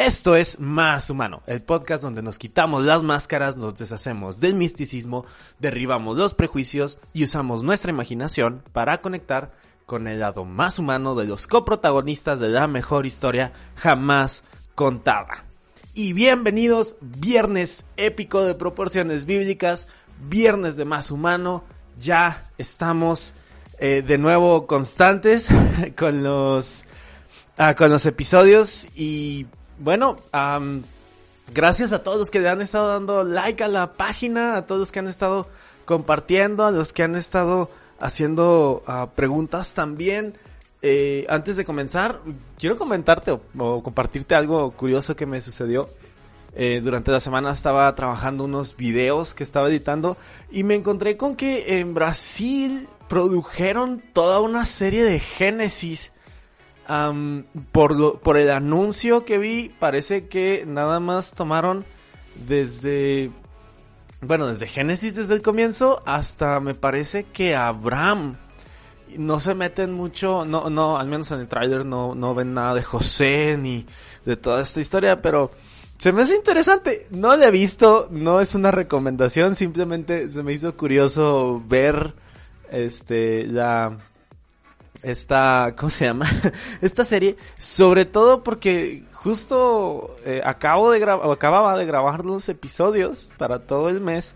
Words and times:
Esto 0.00 0.34
es 0.34 0.58
Más 0.60 1.10
Humano, 1.10 1.42
el 1.46 1.60
podcast 1.60 2.02
donde 2.02 2.22
nos 2.22 2.38
quitamos 2.38 2.86
las 2.86 3.02
máscaras, 3.02 3.58
nos 3.58 3.76
deshacemos 3.76 4.40
del 4.40 4.54
misticismo, 4.54 5.26
derribamos 5.58 6.16
los 6.16 6.32
prejuicios 6.32 6.98
y 7.12 7.24
usamos 7.24 7.62
nuestra 7.62 7.90
imaginación 7.90 8.62
para 8.72 9.02
conectar 9.02 9.52
con 9.84 10.08
el 10.08 10.20
lado 10.20 10.46
más 10.46 10.78
humano 10.78 11.14
de 11.16 11.26
los 11.26 11.46
coprotagonistas 11.46 12.40
de 12.40 12.48
la 12.48 12.66
mejor 12.66 13.04
historia 13.04 13.52
jamás 13.76 14.42
contada. 14.74 15.44
Y 15.92 16.14
bienvenidos, 16.14 16.96
viernes 17.02 17.84
épico 17.98 18.42
de 18.42 18.54
proporciones 18.54 19.26
bíblicas, 19.26 19.86
viernes 20.30 20.76
de 20.76 20.86
Más 20.86 21.10
Humano, 21.10 21.62
ya 22.00 22.48
estamos 22.56 23.34
eh, 23.78 24.00
de 24.00 24.16
nuevo 24.16 24.66
constantes 24.66 25.46
con 25.98 26.22
los, 26.22 26.86
ah, 27.58 27.74
con 27.74 27.90
los 27.90 28.06
episodios 28.06 28.88
y 28.96 29.44
bueno, 29.80 30.16
gracias 31.52 31.92
a 31.92 32.02
todos 32.02 32.18
los 32.18 32.30
que 32.30 32.46
han 32.46 32.60
estado 32.60 32.88
dando 32.88 33.24
like 33.24 33.64
a 33.64 33.68
la 33.68 33.94
página, 33.94 34.56
a 34.56 34.66
todos 34.66 34.78
los 34.78 34.92
que 34.92 34.98
han 34.98 35.08
estado 35.08 35.48
compartiendo, 35.84 36.64
a 36.66 36.70
los 36.70 36.92
que 36.92 37.02
han 37.02 37.16
estado 37.16 37.70
haciendo 37.98 38.82
ah, 38.86 39.08
preguntas 39.14 39.72
también. 39.72 40.34
Eh, 40.82 41.26
antes 41.28 41.56
de 41.56 41.64
comenzar, 41.64 42.20
quiero 42.58 42.78
comentarte 42.78 43.32
o, 43.32 43.82
compartirte 43.82 44.34
algo 44.34 44.70
curioso 44.72 45.16
que 45.16 45.26
me 45.26 45.40
sucedió. 45.40 45.88
Eh, 46.54 46.80
durante 46.82 47.10
la 47.10 47.20
semana 47.20 47.52
estaba 47.52 47.94
trabajando 47.94 48.44
unos 48.44 48.76
videos 48.76 49.34
que 49.34 49.44
estaba 49.44 49.68
editando 49.68 50.16
y 50.50 50.64
me 50.64 50.74
encontré 50.74 51.16
con 51.16 51.36
que 51.36 51.78
en 51.78 51.94
Brasil 51.94 52.88
produjeron 53.08 54.02
toda 54.12 54.40
una 54.40 54.66
serie 54.66 55.04
de 55.04 55.20
Génesis 55.20 56.12
por, 57.72 58.36
el 58.36 58.50
anuncio 58.50 59.24
que 59.24 59.38
vi, 59.38 59.70
parece 59.78 60.28
que 60.28 60.64
nada 60.66 61.00
más 61.00 61.32
tomaron 61.32 61.84
desde, 62.46 63.30
bueno, 64.20 64.46
desde 64.46 64.66
Génesis, 64.66 65.14
desde 65.14 65.34
el 65.34 65.42
comienzo, 65.42 66.02
hasta 66.06 66.60
me 66.60 66.74
parece 66.74 67.24
que 67.24 67.54
Abraham. 67.54 68.36
No 69.16 69.40
se 69.40 69.54
meten 69.54 69.92
mucho, 69.92 70.44
no, 70.44 70.70
no, 70.70 70.96
al 70.96 71.08
menos 71.08 71.30
en 71.32 71.40
el 71.40 71.48
tráiler 71.48 71.84
no, 71.84 72.14
no 72.14 72.32
ven 72.32 72.54
nada 72.54 72.74
de 72.74 72.82
José 72.84 73.56
ni 73.58 73.84
de 74.24 74.36
toda 74.36 74.60
esta 74.60 74.78
historia, 74.78 75.20
pero 75.20 75.50
se 75.98 76.12
me 76.12 76.22
hace 76.22 76.36
interesante. 76.36 77.08
No 77.10 77.36
lo 77.36 77.42
he 77.42 77.50
visto, 77.50 78.08
no 78.10 78.40
es 78.40 78.54
una 78.54 78.70
recomendación, 78.70 79.56
simplemente 79.56 80.30
se 80.30 80.44
me 80.44 80.52
hizo 80.52 80.76
curioso 80.76 81.60
ver 81.66 82.14
este 82.70 83.46
la 83.46 83.98
esta, 85.02 85.74
¿cómo 85.76 85.90
se 85.90 86.06
llama? 86.06 86.26
esta 86.80 87.04
serie, 87.04 87.36
sobre 87.58 88.04
todo 88.04 88.42
porque 88.42 89.04
justo 89.12 90.16
eh, 90.24 90.40
acabo 90.44 90.90
de 90.90 91.02
acababa 91.02 91.76
de 91.78 91.86
grabar 91.86 92.24
los 92.24 92.48
episodios 92.48 93.30
para 93.36 93.60
todo 93.60 93.88
el 93.88 94.00
mes 94.00 94.34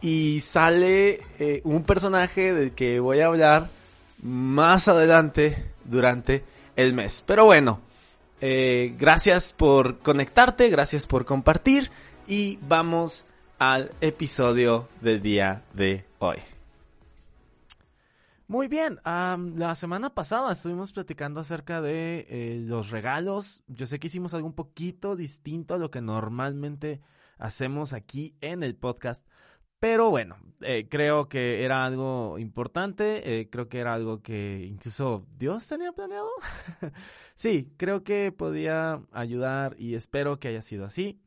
y 0.00 0.40
sale 0.40 1.20
eh, 1.38 1.60
un 1.64 1.84
personaje 1.84 2.52
del 2.52 2.72
que 2.72 3.00
voy 3.00 3.20
a 3.20 3.26
hablar 3.26 3.70
más 4.20 4.88
adelante 4.88 5.64
durante 5.84 6.44
el 6.76 6.94
mes. 6.94 7.22
Pero 7.26 7.44
bueno, 7.44 7.80
eh, 8.40 8.94
gracias 8.98 9.52
por 9.52 9.98
conectarte, 9.98 10.68
gracias 10.68 11.06
por 11.06 11.24
compartir 11.24 11.90
y 12.26 12.58
vamos 12.62 13.24
al 13.58 13.92
episodio 14.00 14.88
del 15.00 15.22
día 15.22 15.62
de 15.72 16.04
hoy. 16.18 16.51
Muy 18.52 18.68
bien, 18.68 19.00
la 19.02 19.74
semana 19.74 20.14
pasada 20.14 20.52
estuvimos 20.52 20.92
platicando 20.92 21.40
acerca 21.40 21.80
de 21.80 22.26
eh, 22.28 22.60
los 22.60 22.90
regalos. 22.90 23.64
Yo 23.66 23.86
sé 23.86 23.98
que 23.98 24.08
hicimos 24.08 24.34
algo 24.34 24.46
un 24.46 24.52
poquito 24.52 25.16
distinto 25.16 25.72
a 25.72 25.78
lo 25.78 25.90
que 25.90 26.02
normalmente 26.02 27.00
hacemos 27.38 27.94
aquí 27.94 28.36
en 28.42 28.62
el 28.62 28.76
podcast. 28.76 29.26
Pero 29.78 30.10
bueno, 30.10 30.36
eh, 30.60 30.86
creo 30.90 31.30
que 31.30 31.64
era 31.64 31.86
algo 31.86 32.38
importante, 32.38 33.40
eh, 33.40 33.48
creo 33.48 33.70
que 33.70 33.78
era 33.78 33.94
algo 33.94 34.20
que 34.20 34.66
incluso 34.68 35.24
Dios 35.38 35.66
tenía 35.66 35.92
planeado. 35.92 36.28
sí, 37.34 37.72
creo 37.78 38.04
que 38.04 38.32
podía 38.32 39.00
ayudar 39.12 39.76
y 39.78 39.94
espero 39.94 40.38
que 40.38 40.48
haya 40.48 40.60
sido 40.60 40.84
así. 40.84 41.22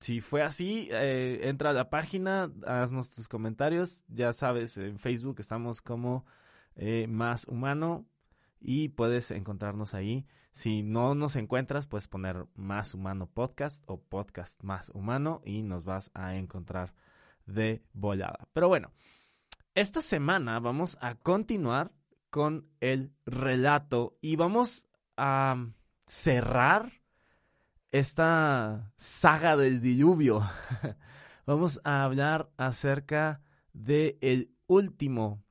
Si 0.00 0.20
fue 0.20 0.42
así, 0.42 0.88
eh, 0.92 1.40
entra 1.44 1.70
a 1.70 1.72
la 1.72 1.88
página, 1.88 2.52
haznos 2.66 3.10
tus 3.10 3.28
comentarios. 3.28 4.04
Ya 4.08 4.32
sabes, 4.32 4.76
en 4.76 4.98
Facebook 4.98 5.36
estamos 5.38 5.80
como 5.80 6.26
eh, 6.76 7.06
Más 7.08 7.46
Humano 7.48 8.06
y 8.60 8.90
puedes 8.90 9.30
encontrarnos 9.30 9.94
ahí. 9.94 10.26
Si 10.52 10.82
no 10.82 11.14
nos 11.14 11.36
encuentras, 11.36 11.86
puedes 11.86 12.08
poner 12.08 12.46
Más 12.54 12.94
Humano 12.94 13.26
Podcast 13.26 13.82
o 13.86 14.00
Podcast 14.00 14.62
Más 14.62 14.90
Humano 14.90 15.40
y 15.44 15.62
nos 15.62 15.84
vas 15.84 16.10
a 16.14 16.36
encontrar 16.36 16.94
de 17.46 17.82
volada. 17.92 18.48
Pero 18.52 18.68
bueno, 18.68 18.92
esta 19.74 20.00
semana 20.00 20.58
vamos 20.60 20.98
a 21.00 21.14
continuar 21.14 21.92
con 22.30 22.68
el 22.80 23.12
relato 23.24 24.18
y 24.20 24.36
vamos 24.36 24.86
a 25.16 25.56
cerrar 26.06 26.92
esta 27.90 28.92
saga 28.96 29.56
del 29.56 29.80
diluvio. 29.80 30.48
Vamos 31.46 31.80
a 31.84 32.04
hablar 32.04 32.50
acerca 32.56 33.40
de 33.72 34.18
el 34.20 34.54
último 34.66 35.44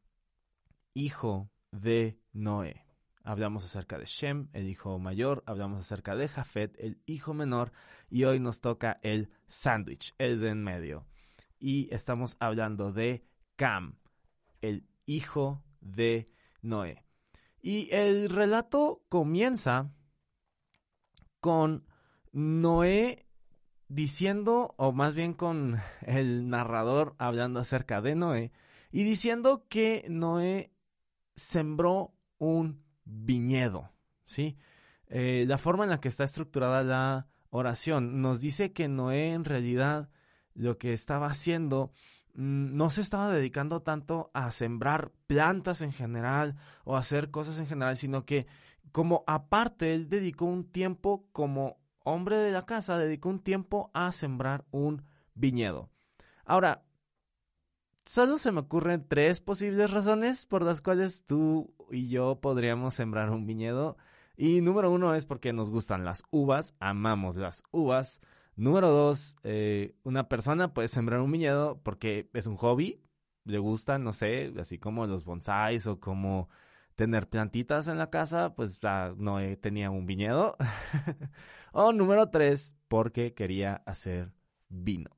hijo 0.94 1.50
de 1.72 2.20
Noé. 2.34 2.86
Hablamos 3.24 3.66
acerca 3.66 3.98
de 3.98 4.06
Shem, 4.06 4.50
el 4.54 4.70
hijo 4.70 5.00
mayor, 5.00 5.44
hablamos 5.48 5.80
acerca 5.80 6.16
de 6.16 6.28
Jafet, 6.28 6.76
el 6.80 7.02
hijo 7.06 7.34
menor, 7.34 7.72
y 8.10 8.26
hoy 8.26 8.40
nos 8.40 8.62
toca 8.62 9.00
el 9.02 9.30
sándwich, 9.48 10.14
el 10.20 10.40
de 10.40 10.50
en 10.50 10.64
medio. 10.64 11.08
Y 11.60 11.88
estamos 11.94 12.38
hablando 12.40 12.92
de 12.92 13.26
Cam, 13.56 13.98
el 14.62 14.88
hijo 15.06 15.64
de 15.82 16.30
Noé. 16.62 17.04
Y 17.62 17.90
el 17.92 18.30
relato 18.30 19.04
comienza 19.10 19.92
con 21.40 21.88
Noé 22.36 23.26
diciendo, 23.88 24.76
o 24.76 24.92
más 24.92 25.16
bien 25.16 25.34
con 25.34 25.80
el 26.02 26.50
narrador 26.50 27.16
hablando 27.18 27.62
acerca 27.62 28.02
de 28.02 28.14
Noé, 28.16 28.52
y 28.92 29.06
diciendo 29.06 29.66
que 29.70 30.06
Noé 30.10 30.74
sembró 31.38 32.14
un 32.38 32.84
viñedo, 33.06 33.94
¿sí? 34.26 34.58
Eh, 35.08 35.46
la 35.48 35.58
forma 35.58 35.86
en 35.86 35.92
la 35.92 36.02
que 36.02 36.10
está 36.10 36.26
estructurada 36.26 36.84
la 36.84 37.28
oración 37.52 38.20
nos 38.22 38.42
dice 38.42 38.74
que 38.74 38.90
Noé 38.90 39.32
en 39.32 39.46
realidad 39.46 40.10
lo 40.56 40.78
que 40.78 40.92
estaba 40.92 41.28
haciendo 41.28 41.94
mm, 42.34 42.76
no 42.76 42.90
se 42.90 43.00
estaba 43.00 43.32
dedicando 43.32 43.82
tanto 43.82 44.30
a 44.34 44.52
sembrar 44.52 45.14
plantas 45.26 45.82
en 45.82 45.94
general 45.94 46.58
o 46.84 46.98
hacer 46.98 47.32
cosas 47.32 47.60
en 47.60 47.68
general, 47.68 47.96
sino 47.96 48.26
que 48.26 48.46
como 48.92 49.24
aparte 49.26 49.94
él 49.94 50.10
dedicó 50.10 50.44
un 50.44 50.70
tiempo 50.70 51.30
como 51.32 51.85
hombre 52.06 52.38
de 52.38 52.52
la 52.52 52.66
casa 52.66 52.98
dedicó 52.98 53.30
un 53.30 53.40
tiempo 53.40 53.92
a 53.94 54.12
sembrar 54.14 54.64
un 54.72 55.04
viñedo. 55.34 55.90
Ahora, 56.46 56.86
solo 58.06 58.38
se 58.38 58.52
me 58.52 58.62
ocurren 58.62 59.08
tres 59.08 59.42
posibles 59.42 59.92
razones 59.92 60.46
por 60.46 60.64
las 60.64 60.82
cuales 60.82 61.26
tú 61.26 61.74
y 61.92 62.08
yo 62.08 62.40
podríamos 62.40 62.94
sembrar 62.94 63.32
un 63.32 63.46
viñedo. 63.46 63.98
Y 64.38 64.62
número 64.62 64.92
uno 64.92 65.16
es 65.16 65.26
porque 65.26 65.54
nos 65.54 65.70
gustan 65.70 66.06
las 66.06 66.24
uvas, 66.30 66.76
amamos 66.80 67.38
las 67.38 67.64
uvas. 67.72 68.22
Número 68.56 68.90
dos, 68.90 69.36
eh, 69.44 69.96
una 70.04 70.30
persona 70.30 70.74
puede 70.74 70.88
sembrar 70.88 71.22
un 71.22 71.32
viñedo 71.32 71.82
porque 71.84 72.30
es 72.34 72.48
un 72.48 72.56
hobby, 72.56 73.02
le 73.44 73.58
gustan, 73.60 74.04
no 74.04 74.14
sé, 74.14 74.54
así 74.60 74.78
como 74.78 75.08
los 75.08 75.26
bonsáis 75.26 75.88
o 75.88 76.00
como 76.00 76.50
tener 76.96 77.30
plantitas 77.30 77.88
en 77.88 77.98
la 77.98 78.10
casa, 78.10 78.56
pues 78.56 78.80
ya 78.80 79.14
no 79.18 79.38
tenía 79.58 79.90
un 79.90 80.06
viñedo. 80.06 80.58
o 81.74 81.92
número 81.92 82.30
tres, 82.30 82.76
porque 82.88 83.34
quería 83.34 83.84
hacer 83.86 84.32
vino. 84.70 85.12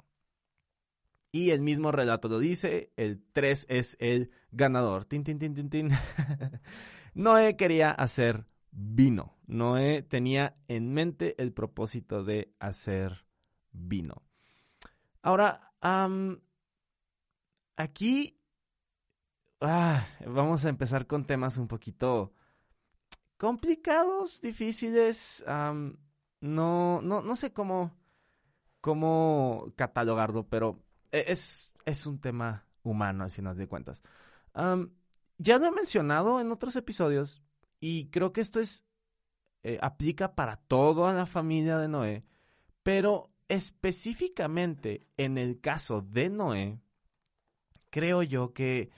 Y 1.32 1.52
el 1.52 1.62
mismo 1.62 1.92
relato 1.92 2.30
lo 2.30 2.40
dice, 2.40 2.92
el 2.96 3.22
tres 3.32 3.66
es 3.70 3.96
el 4.00 4.32
ganador. 4.52 5.06
Tin, 5.06 5.24
tin, 5.24 5.38
tin, 5.38 5.54
tin, 5.54 5.70
tin. 5.70 5.90
Noé 7.14 7.56
quería 7.58 7.92
hacer 7.92 8.46
vino. 8.72 9.38
Noé 9.46 10.02
tenía 10.02 10.58
en 10.68 10.94
mente 10.94 11.42
el 11.42 11.54
propósito 11.54 12.24
de 12.24 12.54
hacer 12.60 13.26
vino. 13.72 14.24
Ahora, 15.22 15.74
aquí 17.76 18.37
ah, 19.62 20.06
vamos 20.26 20.66
a 20.66 20.70
empezar 20.70 21.08
con 21.08 21.26
temas 21.26 21.58
un 21.58 21.68
poquito 21.68 22.34
complicados, 23.38 24.42
difíciles. 24.42 25.44
no, 25.48 27.02
no, 27.02 27.02
no 27.02 27.36
sé 27.36 27.54
cómo, 27.54 27.92
cómo 28.82 29.72
catalogarlo, 29.76 30.48
pero 30.48 30.80
e, 31.12 31.26
es, 31.28 31.72
es 31.86 32.06
un 32.06 32.20
tema 32.20 32.66
humano 32.84 33.24
al 33.24 33.32
final 33.32 33.58
de 33.58 33.68
cuentas. 33.68 34.02
ya 35.38 35.58
lo 35.58 35.66
he 35.66 35.72
mencionado 35.72 36.40
en 36.40 36.52
otros 36.52 36.76
episodios 36.76 37.44
y 37.80 38.10
creo 38.10 38.34
que 38.34 38.42
esto 38.42 38.60
es 38.60 38.88
eh, 39.64 39.80
aplica 39.82 40.34
para 40.36 40.58
toda 40.58 41.14
la 41.14 41.26
familia 41.26 41.78
de 41.78 41.88
Noé, 41.88 42.24
pero 42.84 43.32
específicamente 43.50 45.08
en 45.18 45.38
el 45.38 45.60
caso 45.60 46.02
de 46.02 46.30
Noé, 46.30 46.80
creo 47.90 48.24
yo 48.24 48.54
que 48.54 48.90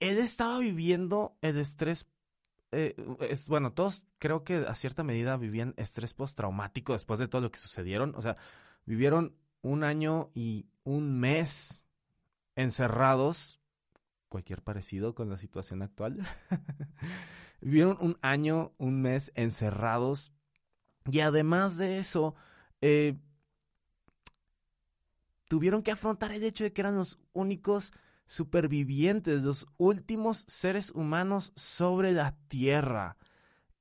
él 0.00 0.18
estaba 0.18 0.58
viviendo 0.58 1.36
el 1.40 1.58
estrés. 1.58 2.10
Eh, 2.70 2.94
bueno, 3.46 3.72
todos 3.72 4.04
creo 4.18 4.44
que 4.44 4.56
a 4.66 4.74
cierta 4.74 5.02
medida 5.02 5.36
vivían 5.36 5.74
estrés 5.76 6.14
postraumático 6.14 6.92
después 6.92 7.18
de 7.18 7.28
todo 7.28 7.42
lo 7.42 7.50
que 7.50 7.58
sucedieron. 7.58 8.14
O 8.16 8.22
sea, 8.22 8.36
vivieron 8.84 9.36
un 9.62 9.84
año 9.84 10.30
y 10.34 10.66
un 10.84 11.18
mes 11.18 11.84
encerrados, 12.56 13.60
cualquier 14.28 14.62
parecido 14.62 15.14
con 15.14 15.30
la 15.30 15.38
situación 15.38 15.82
actual. 15.82 16.26
vivieron 17.60 17.96
un 18.00 18.18
año, 18.22 18.72
un 18.78 19.00
mes 19.00 19.32
encerrados. 19.34 20.32
Y 21.10 21.20
además 21.20 21.76
de 21.76 21.98
eso, 21.98 22.34
eh, 22.80 23.16
tuvieron 25.48 25.82
que 25.82 25.90
afrontar 25.90 26.32
el 26.32 26.42
hecho 26.42 26.64
de 26.64 26.72
que 26.72 26.82
eran 26.82 26.96
los 26.96 27.18
únicos 27.32 27.92
supervivientes, 28.28 29.42
los 29.42 29.66
últimos 29.78 30.44
seres 30.46 30.90
humanos 30.90 31.52
sobre 31.56 32.12
la 32.12 32.36
Tierra. 32.46 33.16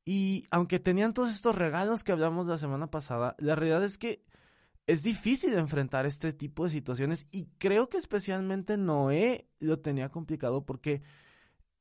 Y 0.05 0.45
aunque 0.49 0.79
tenían 0.79 1.13
todos 1.13 1.29
estos 1.29 1.55
regalos 1.55 2.05
que 2.05 2.13
hablamos 2.13 2.47
la 2.47 2.57
semana 2.57 2.89
pasada, 2.89 3.35
la 3.39 3.55
realidad 3.55 3.83
es 3.83 3.97
que 3.97 4.23
es 4.87 5.03
difícil 5.03 5.53
enfrentar 5.53 6.05
este 6.05 6.31
tipo 6.31 6.63
de 6.63 6.69
situaciones 6.69 7.27
y 7.29 7.47
creo 7.57 7.89
que 7.89 7.97
especialmente 7.97 8.77
Noé 8.77 9.49
lo 9.59 9.79
tenía 9.79 10.07
complicado 10.07 10.65
porque 10.65 11.01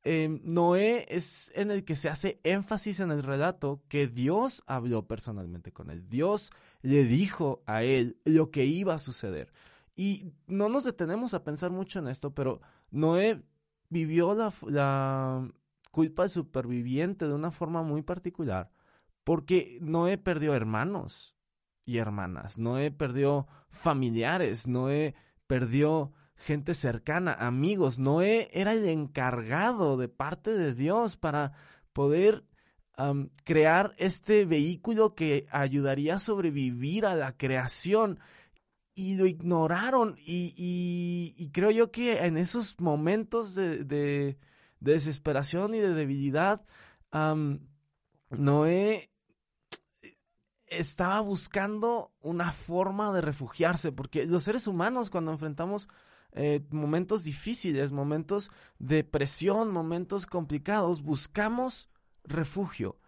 em, 0.03 0.41
Noé 0.43 1.05
es 1.07 1.53
en 1.55 1.71
el 1.71 1.85
que 1.85 1.95
se 1.95 2.09
hace 2.09 2.41
énfasis 2.43 2.99
en 2.99 3.11
el 3.11 3.23
relato 3.23 3.81
que 3.87 4.07
Dios 4.07 4.61
habló 4.67 5.07
personalmente 5.07 5.71
con 5.71 5.89
él. 5.89 6.09
Dios 6.09 6.51
le 6.81 7.05
dijo 7.05 7.63
a 7.65 7.83
él 7.83 8.19
lo 8.25 8.51
que 8.51 8.65
iba 8.65 8.93
a 8.93 8.99
suceder. 8.99 9.53
Y 9.99 10.31
no 10.45 10.69
nos 10.69 10.83
detenemos 10.83 11.33
a 11.33 11.43
pensar 11.43 11.71
mucho 11.71 11.97
en 11.97 12.07
esto, 12.07 12.33
pero 12.33 12.61
Noé 12.91 13.41
vivió 13.89 14.35
la, 14.35 14.53
la 14.67 15.51
culpa 15.91 16.21
de 16.23 16.29
superviviente 16.29 17.25
de 17.25 17.33
una 17.33 17.49
forma 17.49 17.81
muy 17.81 18.03
particular, 18.03 18.71
porque 19.23 19.79
Noé 19.81 20.19
perdió 20.19 20.53
hermanos 20.53 21.35
y 21.83 21.97
hermanas, 21.97 22.59
Noé 22.59 22.91
perdió 22.91 23.47
familiares, 23.71 24.67
Noé 24.67 25.15
perdió 25.47 26.13
gente 26.35 26.75
cercana, 26.75 27.33
amigos, 27.33 27.97
Noé 27.97 28.51
era 28.53 28.73
el 28.73 28.87
encargado 28.87 29.97
de 29.97 30.09
parte 30.09 30.51
de 30.51 30.75
Dios 30.75 31.17
para 31.17 31.53
poder 31.91 32.45
crear 33.43 33.93
este 33.97 34.45
vehículo 34.45 35.13
que 35.13 35.47
ayudaría 35.51 36.15
a 36.15 36.19
sobrevivir 36.19 37.05
a 37.05 37.15
la 37.15 37.37
creación 37.37 38.19
y 38.97 39.15
lo 39.15 39.27
ignoraron. 39.27 40.17
Y, 40.17 41.51
creo 41.53 41.69
yo 41.69 41.91
que 41.91 42.25
en 42.25 42.35
esos 42.35 42.79
momentos 42.79 43.53
de, 43.53 44.39
desesperación 44.79 45.75
y 45.75 45.79
de 45.79 45.93
debilidad, 45.93 46.65
Noé 48.31 49.11
estaba 50.65 51.21
buscando 51.21 52.11
una 52.21 52.51
forma 52.51 53.13
de 53.13 53.21
refugiarse, 53.21 53.91
porque 53.91 54.25
los 54.25 54.43
seres 54.43 54.65
humanos 54.65 55.11
cuando 55.11 55.31
enfrentamos 55.31 55.87
eh, 56.31 56.65
momentos 56.71 57.23
difíciles, 57.23 57.91
momentos 57.91 58.49
de 58.79 59.03
presión, 59.03 59.71
momentos 59.71 60.25
complicados, 60.25 61.03
buscamos 61.03 61.87
refugio. 62.23 62.99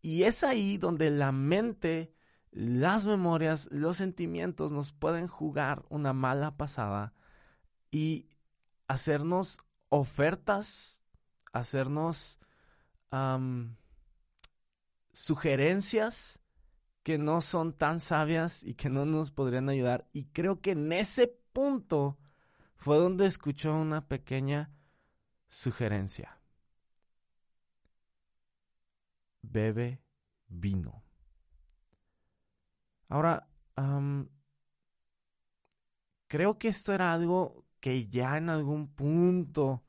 Y 0.00 0.22
es 0.22 0.44
ahí 0.44 0.78
donde 0.78 1.10
la 1.10 1.32
mente 1.32 2.14
las 2.54 3.04
memorias, 3.04 3.68
los 3.72 3.96
sentimientos 3.96 4.70
nos 4.70 4.92
pueden 4.92 5.26
jugar 5.26 5.84
una 5.88 6.12
mala 6.12 6.56
pasada 6.56 7.12
y 7.90 8.30
hacernos 8.86 9.58
ofertas, 9.88 11.02
hacernos 11.52 12.38
sugerencias 15.12 16.38
que 17.02 17.18
no 17.18 17.40
son 17.40 17.72
tan 17.76 17.98
sabias 18.00 18.62
y 18.62 18.74
que 18.74 18.88
no 18.88 19.04
nos 19.04 19.32
podrían 19.32 19.68
ayudar. 19.68 20.08
Y 20.12 20.26
creo 20.26 20.60
que 20.60 20.72
en 20.72 20.92
ese 20.92 21.26
punto 21.52 22.18
fue 22.76 22.98
donde 22.98 23.26
escuchó 23.26 23.74
una 23.74 24.06
pequeña 24.06 24.72
sugerencia. 25.48 26.38
Bebe 29.42 30.02
vino. 30.48 31.03
Ahora, 33.08 33.48
creo 36.26 36.58
que 36.58 36.68
esto 36.68 36.92
era 36.92 37.12
algo 37.12 37.64
que 37.80 38.06
ya 38.08 38.36
en 38.38 38.48
algún 38.48 38.88
punto 38.88 39.84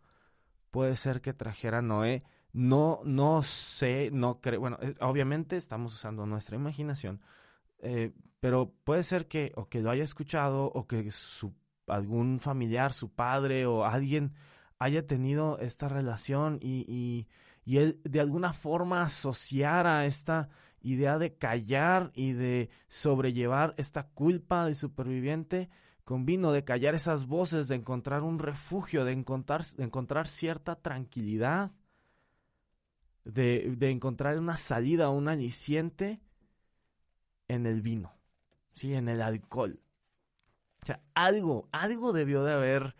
puede 0.72 0.96
ser 0.96 1.22
que 1.22 1.34
trajera 1.34 1.82
Noé. 1.82 2.24
No, 2.54 3.02
no 3.04 3.42
sé, 3.42 4.10
no 4.12 4.42
creo. 4.42 4.60
Bueno, 4.60 4.78
obviamente 5.02 5.58
estamos 5.58 5.94
usando 5.94 6.26
nuestra 6.26 6.56
imaginación, 6.56 7.22
eh, 7.80 8.14
pero 8.40 8.74
puede 8.84 9.04
ser 9.04 9.28
que 9.28 9.52
o 9.56 9.68
que 9.68 9.82
lo 9.82 9.92
haya 9.92 10.04
escuchado 10.04 10.66
o 10.66 10.88
que 10.88 11.12
su, 11.12 11.54
algún 11.88 12.40
familiar, 12.40 12.94
su 12.94 13.14
padre 13.14 13.66
o 13.66 13.86
alguien 13.86 14.34
haya 14.80 15.08
tenido 15.08 15.60
esta 15.60 15.88
relación 15.88 16.60
y, 16.62 16.86
y, 16.88 17.28
y 17.64 17.78
él 17.78 18.02
de 18.04 18.20
alguna 18.20 18.54
forma 18.54 19.02
asociara 19.02 20.06
esta 20.06 20.50
idea 20.86 21.18
de 21.18 21.36
callar 21.36 22.12
y 22.14 22.34
de 22.34 22.70
sobrellevar 22.88 23.74
esta 23.78 24.08
culpa 24.10 24.66
de 24.66 24.76
superviviente 24.76 25.70
con 26.04 26.26
vino, 26.26 26.52
de 26.52 26.64
callar 26.64 26.94
esas 26.94 27.26
voces, 27.26 27.68
de 27.68 27.76
encontrar 27.76 28.22
un 28.22 28.38
refugio, 28.38 29.04
de 29.04 29.12
encontrar, 29.12 29.66
de 29.66 29.84
encontrar 29.84 30.28
cierta 30.28 30.76
tranquilidad, 30.76 31.72
de, 33.24 33.74
de, 33.76 33.90
encontrar 33.90 34.38
una 34.38 34.56
salida, 34.56 35.10
un 35.10 35.28
aliciente 35.28 36.22
en 37.48 37.66
el 37.66 37.82
vino, 37.82 38.14
¿sí? 38.76 38.94
en 38.94 39.10
el 39.10 39.24
alcohol. 39.24 39.80
O 40.84 40.86
sea, 40.86 41.02
algo, 41.16 41.68
algo 41.72 42.14
debió 42.14 42.44
de 42.44 42.54
haber 42.54 42.96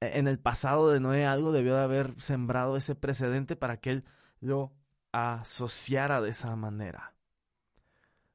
en 0.00 0.26
el 0.28 0.38
pasado 0.40 0.90
de 0.90 0.98
Noé, 0.98 1.26
algo 1.26 1.52
debió 1.52 1.76
de 1.76 1.82
haber 1.82 2.20
sembrado 2.20 2.76
ese 2.76 2.96
precedente 2.96 3.54
para 3.54 3.78
que 3.78 3.90
él 3.90 4.04
lo 4.40 4.72
asociara 5.12 6.20
de 6.20 6.30
esa 6.30 6.54
manera. 6.56 7.14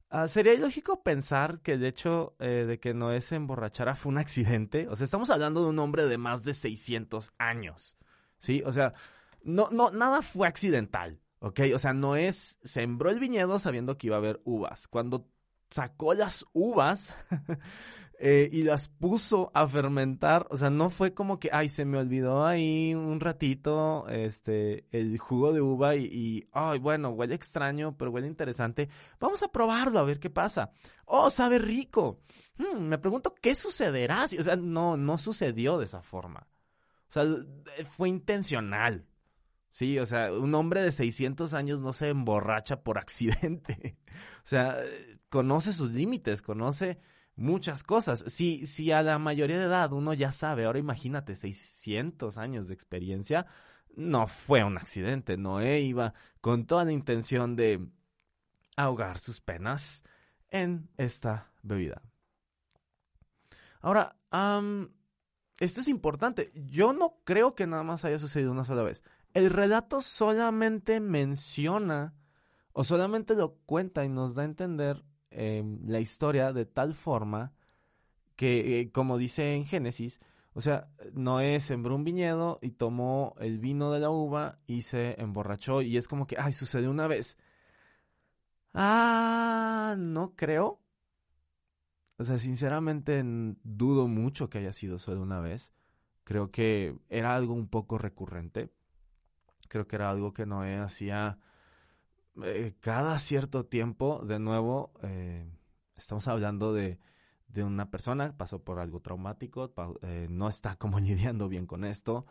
Ah, 0.10 0.27
sería 0.27 0.53
ilógico 0.53 1.03
pensar 1.03 1.60
que 1.62 1.74
el 1.74 1.84
hecho 1.84 2.36
eh, 2.39 2.65
de 2.67 2.79
que 2.79 2.94
Noé 2.94 3.22
se 3.22 3.36
emborrachara 3.36 3.96
fue 3.96 4.12
un 4.12 4.17
accidente. 4.17 4.88
O 4.88 4.96
sea, 4.96 5.05
estamos 5.05 5.29
hablando 5.29 5.63
de 5.63 5.70
un 5.70 5.79
hombre 5.79 6.05
de 6.05 6.17
más 6.17 6.44
de 6.44 6.53
600 6.53 7.34
años. 7.38 7.98
¿Sí? 8.38 8.62
O 8.65 8.72
sea, 8.72 8.94
no, 9.44 9.70
no, 9.72 9.91
nada 9.91 10.22
fue 10.22 10.48
accidental. 10.48 11.20
¿Ok? 11.39 11.60
O 11.74 11.79
sea, 11.79 11.94
Noé 11.94 12.32
sembró 12.32 13.10
el 13.10 13.20
viñedo 13.20 13.60
sabiendo 13.60 13.98
que 13.98 14.08
iba 14.08 14.15
a 14.15 14.20
haber 14.20 14.41
uvas. 14.46 14.88
Cuando 14.88 15.27
sacó 15.70 16.13
las 16.13 16.46
uvas, 16.53 17.13
Eh, 18.18 18.50
y 18.52 18.64
las 18.64 18.88
puso 18.88 19.52
a 19.54 19.68
fermentar, 19.68 20.48
o 20.50 20.56
sea, 20.56 20.70
no 20.70 20.90
fue 20.90 21.14
como 21.14 21.38
que, 21.38 21.50
ay, 21.52 21.68
se 21.68 21.84
me 21.84 21.98
olvidó 21.98 22.46
ahí 22.46 22.96
un 22.96 23.20
ratito, 23.20 24.08
este, 24.08 24.86
el 24.92 25.18
jugo 25.18 25.52
de 25.52 25.60
uva 25.60 25.98
y, 25.98 26.48
ay, 26.54 26.80
bueno, 26.80 27.10
huele 27.10 27.36
extraño, 27.36 27.98
pero 27.98 28.12
huele 28.12 28.28
interesante, 28.28 28.88
vamos 29.20 29.44
a 29.44 29.50
probarlo 29.50 30.00
a 30.00 30.04
ver 30.04 30.22
qué 30.22 30.30
pasa. 30.30 30.72
Oh, 31.06 31.30
sabe 31.30 31.60
rico. 31.60 32.22
Hmm, 32.58 32.84
me 32.84 32.98
pregunto 32.98 33.36
qué 33.42 33.54
sucederá, 33.54 34.24
o 34.24 34.44
sea, 34.44 34.56
no, 34.56 34.96
no 34.96 35.18
sucedió 35.18 35.78
de 35.78 35.86
esa 35.86 36.02
forma. 36.02 36.48
O 37.10 37.12
sea, 37.12 37.26
fue 37.98 38.08
intencional. 38.08 39.06
Sí, 39.70 40.00
o 40.00 40.06
sea, 40.06 40.32
un 40.32 40.56
hombre 40.56 40.82
de 40.82 40.94
600 40.94 41.54
años 41.54 41.82
no 41.82 41.92
se 41.92 42.08
emborracha 42.10 42.82
por 42.82 42.98
accidente. 42.98 43.98
O 44.46 44.48
sea, 44.48 44.78
conoce 45.28 45.74
sus 45.74 45.92
límites, 45.92 46.42
conoce 46.42 47.00
muchas 47.36 47.84
cosas. 47.84 48.24
Si, 48.27 48.65
si 48.65 48.92
a 48.92 49.01
la 49.01 49.20
mayoría 49.20 49.58
de 49.58 49.65
edad 49.65 49.92
uno 49.94 50.13
ya 50.13 50.32
sabe, 50.32 50.65
ahora 50.65 50.80
imagínate 50.80 51.36
600 51.36 52.38
años 52.38 52.68
de 52.68 52.74
experiencia, 52.74 53.46
no 53.96 54.27
fue 54.27 54.63
un 54.63 54.77
accidente. 54.77 55.38
Noé 55.38 55.82
iba 55.82 56.13
con 56.42 56.65
toda 56.65 56.86
la 56.86 56.92
intención 56.92 57.56
de 57.56 57.88
ahogar 58.77 59.20
sus 59.20 59.42
penas 59.42 60.04
en 60.50 60.89
esta 60.98 61.51
bebida. 61.63 62.01
Ahora, 63.82 64.15
esto 65.60 65.82
es 65.82 65.88
importante. 65.88 66.51
Yo 66.56 66.94
no 66.94 67.20
creo 67.24 67.56
que 67.56 67.68
nada 67.68 67.84
más 67.84 68.04
haya 68.06 68.18
sucedido 68.18 68.51
una 68.51 68.65
sola 68.65 68.84
vez. 68.84 69.04
El 69.34 69.50
relato 69.50 70.01
solamente 70.01 71.00
menciona 71.00 72.15
o 72.74 72.84
solamente 72.84 73.36
lo 73.36 73.56
cuenta 73.65 74.04
y 74.04 74.10
nos 74.10 74.36
da 74.36 74.42
a 74.42 74.46
entender 74.46 75.04
em, 75.36 75.80
la 75.88 76.00
historia 76.00 76.54
de 76.54 76.65
tal 76.65 76.94
forma 76.94 77.54
que, 78.36 78.82
eh, 78.82 78.92
como 78.92 79.18
dice 79.18 79.56
en 79.56 79.65
Génesis, 79.65 80.20
o 80.54 80.62
sea, 80.62 80.88
Noé 81.13 81.60
sembró 81.60 81.96
un 81.96 82.06
viñedo 82.06 82.60
y 82.62 82.72
tomó 82.72 83.36
el 83.39 83.60
vino 83.60 83.92
de 83.92 84.00
la 84.00 84.10
uva 84.10 84.60
y 84.68 84.84
se 84.84 85.20
emborrachó 85.22 85.82
y 85.82 85.98
es 85.98 86.08
como 86.08 86.27
que, 86.27 86.38
ay, 86.39 86.54
sucedió 86.54 86.89
una 86.92 87.08
vez. 87.08 87.38
Ah, 88.74 89.96
no 89.98 90.36
creo. 90.36 90.80
O 92.18 92.24
sea, 92.24 92.38
sinceramente 92.38 93.22
dudo 93.63 94.08
mucho 94.08 94.50
que 94.50 94.60
haya 94.60 94.72
sido 94.72 95.00
solo 95.00 95.22
una 95.22 95.42
vez. 95.42 95.74
Creo 96.24 96.51
que 96.51 96.98
era 97.10 97.36
algo 97.36 97.54
un 97.54 97.68
poco 97.68 97.98
recurrente. 97.98 98.72
Creo 99.68 99.88
que 99.88 99.98
era 99.98 100.10
algo 100.10 100.34
que 100.34 100.46
Noé 100.46 100.77
hacía 100.77 101.38
eh, 102.44 102.75
cada 102.80 103.18
cierto 103.20 103.65
tiempo. 103.65 104.22
De 104.25 104.39
nuevo, 104.39 104.94
eh, 105.04 105.50
estamos 105.96 106.27
hablando 106.27 106.74
de, 106.74 107.00
de, 107.48 107.63
una 107.63 107.89
persona, 107.89 108.36
pasó 108.38 108.63
por 108.63 108.80
algo 108.80 109.01
traumático, 109.01 109.74
eh, 110.01 110.27
no 110.30 110.50
está 110.50 110.75
como 110.75 111.00
lidiando 111.00 111.48
bien 111.48 111.65
con 111.68 111.86
esto, 111.86 112.25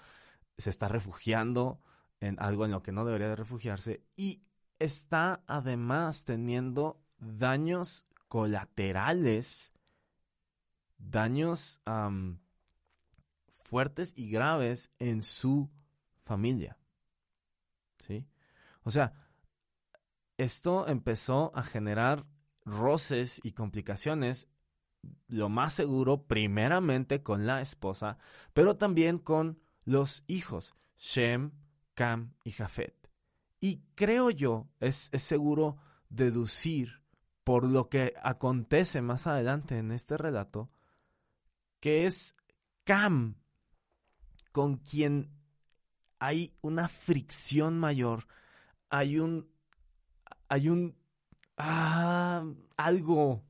se 0.59 0.71
está 0.71 0.89
refugiando 0.89 1.81
en 2.21 2.41
algo 2.41 2.65
en 2.65 2.71
lo 2.71 2.83
que 2.83 2.93
no 2.93 3.05
debería 3.05 3.29
de 3.29 3.37
refugiarse 3.37 4.03
y 4.17 4.43
está 4.79 5.43
además 5.47 6.25
teniendo 6.25 7.01
daños 7.19 8.07
colaterales 8.29 9.75
daños 11.11 11.81
fuertes 13.63 14.13
y 14.17 14.31
graves 14.31 14.91
en 14.99 15.23
su 15.23 15.71
familia. 16.25 16.79
¿Sí? 18.07 18.27
O 18.83 18.91
sea, 18.91 19.13
esto 20.37 20.89
empezó 20.89 21.53
a 21.57 21.63
generar 21.63 22.27
roces 22.65 23.41
y 23.43 23.53
complicaciones, 23.53 24.49
lo 25.29 25.49
más 25.49 25.75
seguro, 25.75 26.27
primeramente 26.27 27.23
con 27.23 27.47
la 27.47 27.61
esposa, 27.61 28.19
pero 28.53 28.77
también 28.77 29.19
con 29.19 29.61
los 29.85 30.25
hijos, 30.27 30.75
Shem, 30.97 31.53
Cam 31.95 32.35
y 32.43 32.53
Jafet. 32.53 32.95
Y 33.61 33.83
creo 33.95 34.31
yo, 34.31 34.69
es, 34.81 35.09
es 35.13 35.23
seguro 35.23 35.77
deducir 36.09 37.03
por 37.45 37.65
lo 37.65 37.89
que 37.89 38.15
acontece 38.23 39.03
más 39.03 39.27
adelante 39.27 39.79
en 39.79 39.93
este 39.93 40.17
relato, 40.17 40.71
que 41.81 42.07
es 42.07 42.35
Cam, 42.85 43.37
con 44.53 44.79
quien 44.79 45.31
hay 46.19 46.57
una 46.63 46.89
fricción 46.89 47.79
mayor, 47.79 48.27
hay 48.89 49.19
un, 49.19 49.54
hay 50.49 50.69
un, 50.69 50.97
ah, 51.57 52.45
algo, 52.77 53.45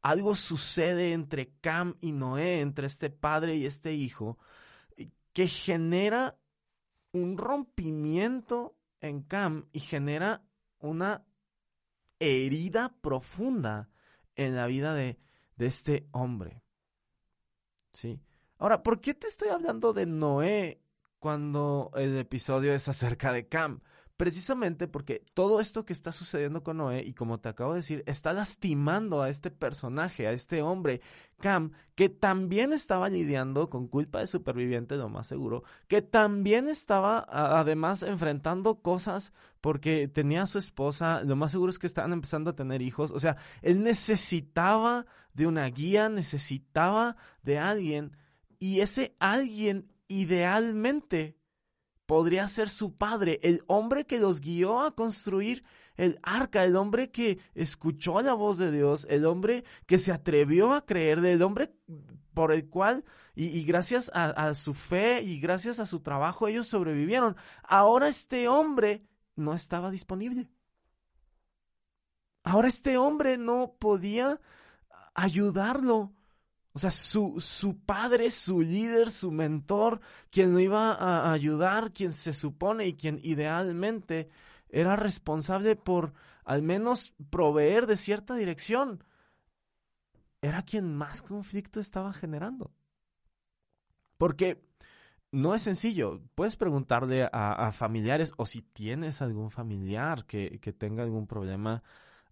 algo 0.00 0.34
sucede 0.34 1.12
entre 1.12 1.54
Cam 1.60 1.96
y 2.00 2.12
Noé, 2.12 2.60
entre 2.60 2.86
este 2.86 3.10
padre 3.10 3.56
y 3.56 3.66
este 3.66 3.92
hijo, 3.92 4.38
que 5.32 5.48
genera 5.48 6.38
un 7.12 7.38
rompimiento 7.38 8.76
en 9.00 9.22
Cam 9.22 9.66
y 9.72 9.80
genera 9.80 10.42
una 10.78 11.24
herida 12.18 12.94
profunda 13.00 13.88
en 14.36 14.56
la 14.56 14.66
vida 14.66 14.94
de, 14.94 15.18
de 15.56 15.66
este 15.66 16.06
hombre. 16.12 16.62
Sí. 17.92 18.20
Ahora, 18.58 18.82
¿por 18.82 19.00
qué 19.00 19.14
te 19.14 19.26
estoy 19.26 19.48
hablando 19.48 19.92
de 19.92 20.06
Noé 20.06 20.80
cuando 21.18 21.90
el 21.94 22.16
episodio 22.16 22.72
es 22.72 22.88
acerca 22.88 23.32
de 23.32 23.48
Cam? 23.48 23.80
Precisamente 24.22 24.86
porque 24.86 25.24
todo 25.34 25.60
esto 25.60 25.84
que 25.84 25.92
está 25.92 26.12
sucediendo 26.12 26.62
con 26.62 26.76
Noé, 26.76 27.02
y 27.02 27.12
como 27.12 27.40
te 27.40 27.48
acabo 27.48 27.72
de 27.72 27.80
decir, 27.80 28.04
está 28.06 28.32
lastimando 28.32 29.20
a 29.20 29.28
este 29.28 29.50
personaje, 29.50 30.28
a 30.28 30.30
este 30.30 30.62
hombre, 30.62 31.00
Cam, 31.40 31.72
que 31.96 32.08
también 32.08 32.72
estaba 32.72 33.08
lidiando 33.08 33.68
con 33.68 33.88
culpa 33.88 34.20
de 34.20 34.28
superviviente, 34.28 34.94
lo 34.94 35.08
más 35.08 35.26
seguro, 35.26 35.64
que 35.88 36.02
también 36.02 36.68
estaba 36.68 37.26
además 37.28 38.04
enfrentando 38.04 38.80
cosas 38.80 39.32
porque 39.60 40.06
tenía 40.06 40.42
a 40.42 40.46
su 40.46 40.58
esposa, 40.58 41.24
lo 41.24 41.34
más 41.34 41.50
seguro 41.50 41.70
es 41.70 41.80
que 41.80 41.88
estaban 41.88 42.12
empezando 42.12 42.50
a 42.50 42.54
tener 42.54 42.80
hijos, 42.80 43.10
o 43.10 43.18
sea, 43.18 43.38
él 43.60 43.82
necesitaba 43.82 45.04
de 45.34 45.48
una 45.48 45.66
guía, 45.66 46.08
necesitaba 46.08 47.16
de 47.42 47.58
alguien, 47.58 48.16
y 48.60 48.82
ese 48.82 49.16
alguien 49.18 49.90
idealmente 50.06 51.41
podría 52.12 52.46
ser 52.46 52.68
su 52.68 52.94
padre, 52.94 53.40
el 53.42 53.62
hombre 53.68 54.04
que 54.04 54.18
los 54.18 54.42
guió 54.42 54.82
a 54.82 54.94
construir 54.94 55.64
el 55.96 56.20
arca, 56.22 56.62
el 56.62 56.76
hombre 56.76 57.10
que 57.10 57.38
escuchó 57.54 58.20
la 58.20 58.34
voz 58.34 58.58
de 58.58 58.70
Dios, 58.70 59.06
el 59.08 59.24
hombre 59.24 59.64
que 59.86 59.98
se 59.98 60.12
atrevió 60.12 60.74
a 60.74 60.84
creer, 60.84 61.24
el 61.24 61.40
hombre 61.40 61.74
por 62.34 62.52
el 62.52 62.68
cual, 62.68 63.06
y, 63.34 63.64
gracias 63.64 64.10
a, 64.12 64.26
a, 64.26 64.54
su 64.54 64.74
fe 64.74 65.22
y 65.22 65.40
gracias 65.40 65.80
a 65.80 65.86
su 65.86 66.00
trabajo, 66.00 66.48
ellos 66.48 66.66
sobrevivieron. 66.66 67.34
Ahora 67.62 68.08
este 68.08 68.46
hombre 68.46 69.06
no 69.34 69.54
estaba 69.54 69.90
disponible. 69.90 70.50
Ahora 72.44 72.68
este 72.68 72.98
hombre 72.98 73.38
no 73.38 73.74
podía 73.78 74.38
ayudarlo. 75.14 76.12
O 76.74 76.78
sea, 76.78 76.90
su, 76.90 77.38
su 77.38 77.80
padre, 77.80 78.30
su 78.30 78.60
líder, 78.60 79.10
su 79.10 79.30
mentor, 79.30 80.00
quien 80.30 80.52
lo 80.52 80.60
iba 80.60 80.94
a 80.94 81.30
ayudar, 81.32 81.92
quien 81.92 82.12
se 82.12 82.32
supone 82.32 82.86
y 82.86 82.94
quien 82.94 83.20
idealmente 83.22 84.30
era 84.70 84.96
responsable 84.96 85.76
por 85.76 86.14
al 86.44 86.62
menos 86.62 87.14
proveer 87.30 87.86
de 87.86 87.96
cierta 87.96 88.34
dirección, 88.34 89.04
era 90.40 90.62
quien 90.62 90.94
más 90.96 91.22
conflicto 91.22 91.78
estaba 91.78 92.12
generando. 92.12 92.72
Porque 94.16 94.62
no 95.30 95.54
es 95.54 95.62
sencillo. 95.62 96.20
Puedes 96.34 96.56
preguntarle 96.56 97.28
a, 97.32 97.70
familiares 97.72 98.32
o 98.36 98.46
si 98.46 98.62
tienes 98.62 99.22
algún 99.22 99.50
familiar 99.50 100.24
que, 100.26 100.58
que 100.60 100.72
tenga 100.72 101.02
algún 101.02 101.26
problema 101.26 101.82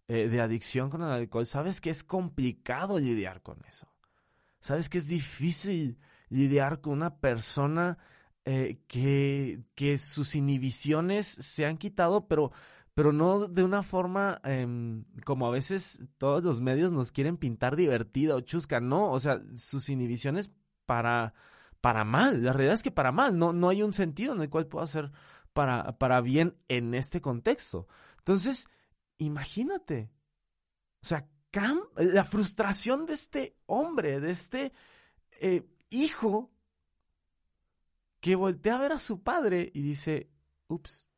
eh, 0.08 0.28
de 0.28 0.40
adicción 0.40 0.90
con 0.90 1.02
el 1.02 1.10
alcohol, 1.10 1.46
sabes 1.46 1.80
que 1.80 1.90
es 1.90 2.02
complicado 2.02 2.98
lidiar 2.98 3.42
con 3.42 3.58
eso. 3.68 3.86
Sabes 4.60 4.88
que 4.88 4.98
es 4.98 5.08
difícil 5.08 5.98
lidiar 6.28 6.80
con 6.80 6.94
una 6.94 7.18
persona 7.18 7.98
eh, 8.44 8.80
que, 8.86 9.62
que, 9.74 9.98
sus 9.98 10.34
inhibiciones 10.34 11.26
se 11.26 11.66
han 11.66 11.76
quitado, 11.78 12.26
pero, 12.26 12.52
pero 12.94 13.12
no 13.12 13.48
de 13.48 13.62
una 13.64 13.82
forma 13.82 14.40
em, 14.44 15.04
como 15.24 15.46
a 15.46 15.50
veces 15.50 16.02
todos 16.18 16.42
los 16.42 16.60
medios 16.60 16.92
nos 16.92 17.12
quieren 17.12 17.36
pintar 17.36 17.76
divertida 17.76 18.34
o 18.36 18.40
chusca, 18.40 18.80
no, 18.80 19.10
o 19.10 19.20
sea, 19.20 19.42
sus 19.56 19.88
inhibiciones 19.88 20.50
para, 20.86 21.34
para 21.80 22.04
mal, 22.04 22.42
la 22.42 22.52
realidad 22.52 22.74
es 22.74 22.82
que 22.82 22.90
para 22.90 23.12
mal, 23.12 23.38
no, 23.38 23.52
no 23.52 23.68
hay 23.68 23.82
un 23.82 23.92
sentido 23.92 24.34
en 24.34 24.42
el 24.42 24.50
cual 24.50 24.66
pueda 24.66 24.86
ser 24.86 25.12
para, 25.52 25.98
para 25.98 26.20
bien 26.20 26.56
en 26.68 26.94
este 26.94 27.20
contexto. 27.20 27.88
Entonces, 28.18 28.68
imagínate, 29.18 30.10
o 31.02 31.06
sea, 31.06 31.28
la 31.52 32.24
frustración 32.24 33.06
de 33.06 33.14
este 33.14 33.56
hombre, 33.66 34.20
de 34.20 34.30
este 34.30 34.72
eh, 35.40 35.66
hijo, 35.90 36.50
que 38.20 38.36
voltea 38.36 38.76
a 38.76 38.80
ver 38.80 38.92
a 38.92 38.98
su 38.98 39.22
padre 39.22 39.70
y 39.74 39.82
dice, 39.82 40.30
ups, 40.68 41.08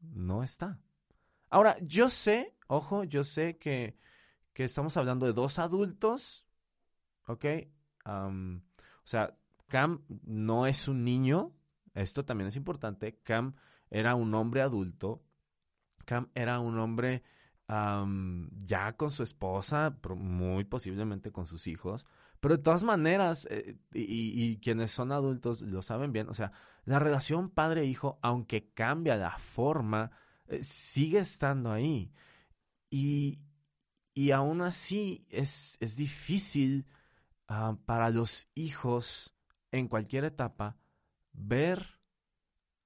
no 0.00 0.42
está. 0.42 0.80
Ahora, 1.48 1.78
yo 1.80 2.10
sé, 2.10 2.56
ojo, 2.66 3.04
yo 3.04 3.24
sé 3.24 3.56
que, 3.58 3.96
que 4.52 4.64
estamos 4.64 4.96
hablando 4.96 5.26
de 5.26 5.32
dos 5.32 5.58
adultos, 5.58 6.44
¿ok? 7.26 7.44
o 8.04 8.40
sea, 9.04 9.36
Cam 9.66 10.02
no 10.24 10.66
es 10.66 10.88
un 10.88 11.04
niño, 11.04 11.52
esto 11.94 12.24
también 12.24 12.48
es 12.48 12.56
importante, 12.56 13.20
Cam 13.22 13.54
era 13.90 14.14
un 14.14 14.34
hombre 14.34 14.62
adulto, 14.62 15.22
Cam 16.06 16.30
era 16.34 16.58
un 16.58 16.78
hombre 16.78 17.22
ya 17.68 18.96
con 18.96 19.10
su 19.10 19.22
esposa, 19.22 19.94
muy 20.16 20.64
posiblemente 20.64 21.30
con 21.30 21.44
sus 21.44 21.66
hijos, 21.66 22.06
pero 22.40 22.56
de 22.56 22.62
todas 22.62 22.82
maneras, 22.82 23.46
eh, 23.50 23.76
y, 23.92 24.56
quienes 24.58 24.90
son 24.90 25.12
adultos 25.12 25.60
lo 25.62 25.82
saben 25.82 26.12
bien, 26.12 26.28
o 26.28 26.34
sea, 26.34 26.52
la 26.84 26.98
relación 26.98 27.50
padre-hijo, 27.50 28.18
aunque 28.22 28.70
cambia 28.72 29.16
la 29.16 29.38
forma, 29.38 30.12
eh, 30.46 30.62
sigue 30.62 31.18
estando 31.18 31.72
ahí. 31.72 32.12
Y, 32.90 33.40
y 34.14 34.30
aún 34.30 34.62
así 34.62 35.26
es, 35.28 35.76
es 35.80 35.96
difícil 35.96 36.86
ah, 37.48 37.76
para 37.84 38.10
los 38.10 38.48
hijos 38.54 39.34
en 39.72 39.88
cualquier 39.88 40.24
etapa 40.24 40.78
ver 41.32 41.98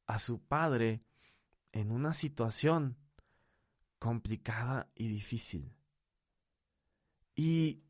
a 0.07 0.19
su 0.19 0.43
padre 0.43 1.05
en 1.73 1.93
una 1.93 2.13
situación 2.13 2.97
complicada 4.03 4.91
y 4.97 5.07
difícil. 5.07 5.73
Y 7.37 7.85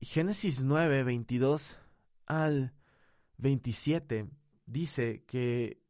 Génesis 0.00 0.62
9, 0.62 1.02
22 1.02 1.76
al 2.26 2.72
27 3.38 4.30
dice 4.64 5.24
que 5.24 5.82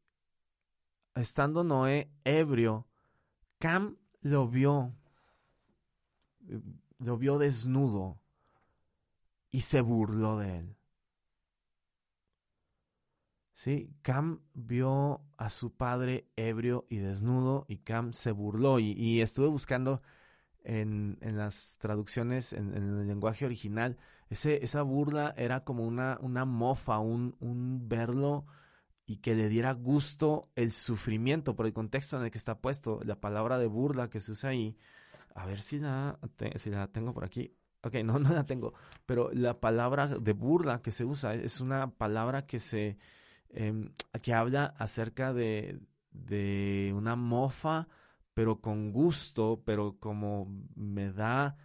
estando 1.14 1.62
Noé 1.62 2.11
ebrio, 2.25 2.88
Cam 3.59 3.99
lo 4.23 4.49
vio, 4.49 4.95
lo 7.00 7.19
vio 7.19 7.37
desnudo 7.37 8.19
y 9.50 9.61
se 9.61 9.83
burló 9.83 10.38
de 10.38 10.61
él. 10.61 10.76
Sí, 13.64 13.97
Cam 14.02 14.40
vio 14.52 15.23
a 15.38 15.49
su 15.49 15.75
padre 15.75 16.28
ebrio 16.37 16.85
y 16.90 16.99
desnudo 16.99 17.64
y 17.66 17.78
Cam 17.78 18.12
se 18.12 18.30
burló 18.30 18.78
y, 18.78 19.23
estuve 19.23 19.47
buscando 19.47 20.02
en, 20.64 21.16
las 21.23 21.78
traducciones, 21.78 22.52
en, 22.52 22.75
el 22.75 23.06
lenguaje 23.06 23.47
original, 23.47 23.97
ese, 24.28 24.62
esa 24.62 24.83
burla 24.83 25.33
era 25.38 25.64
como 25.64 25.87
una, 25.87 26.18
una 26.21 26.44
mofa, 26.44 26.99
un, 26.99 27.37
un 27.40 27.88
verlo 27.88 28.44
y 29.06 29.23
que 29.23 29.35
le 29.35 29.49
diera 29.49 29.73
gusto 29.73 30.50
el 30.56 30.71
sufrimiento 30.71 31.56
por 31.56 31.64
el 31.64 31.73
contexto 31.73 32.18
en 32.18 32.25
el 32.25 32.30
que 32.30 32.37
está 32.37 32.61
puesto. 32.61 33.00
La 33.02 33.18
palabra 33.18 33.56
de 33.56 33.66
burla 33.66 34.11
que 34.11 34.21
se 34.21 34.33
usa 34.33 34.50
ahí, 34.50 34.76
a 35.35 35.47
ver 35.47 35.62
si 35.62 35.78
la, 35.78 36.18
si 36.56 36.68
la 36.68 36.88
tengo 36.88 37.14
por 37.14 37.25
aquí. 37.25 37.56
Ok, 37.83 37.94
no, 38.04 38.18
no 38.18 38.28
la 38.28 38.44
tengo, 38.44 38.75
pero 39.06 39.30
la 39.33 39.59
palabra 39.59 40.06
de 40.06 40.33
burla 40.35 40.83
que 40.83 40.90
se 40.90 41.06
usa 41.06 41.35
es 41.35 41.62
una 41.62 41.92
palabra 41.92 42.47
que 42.47 42.61
se, 42.61 42.99
em, 43.54 43.92
que 44.23 44.34
habla 44.34 44.75
acerca 44.78 45.32
de, 45.32 45.80
de 46.11 46.92
una 46.94 47.16
mofa, 47.16 47.88
pero 48.34 48.61
con 48.61 48.92
gusto, 48.92 49.62
pero 49.64 49.99
como 49.99 50.46
me 50.75 51.12
da 51.12 51.56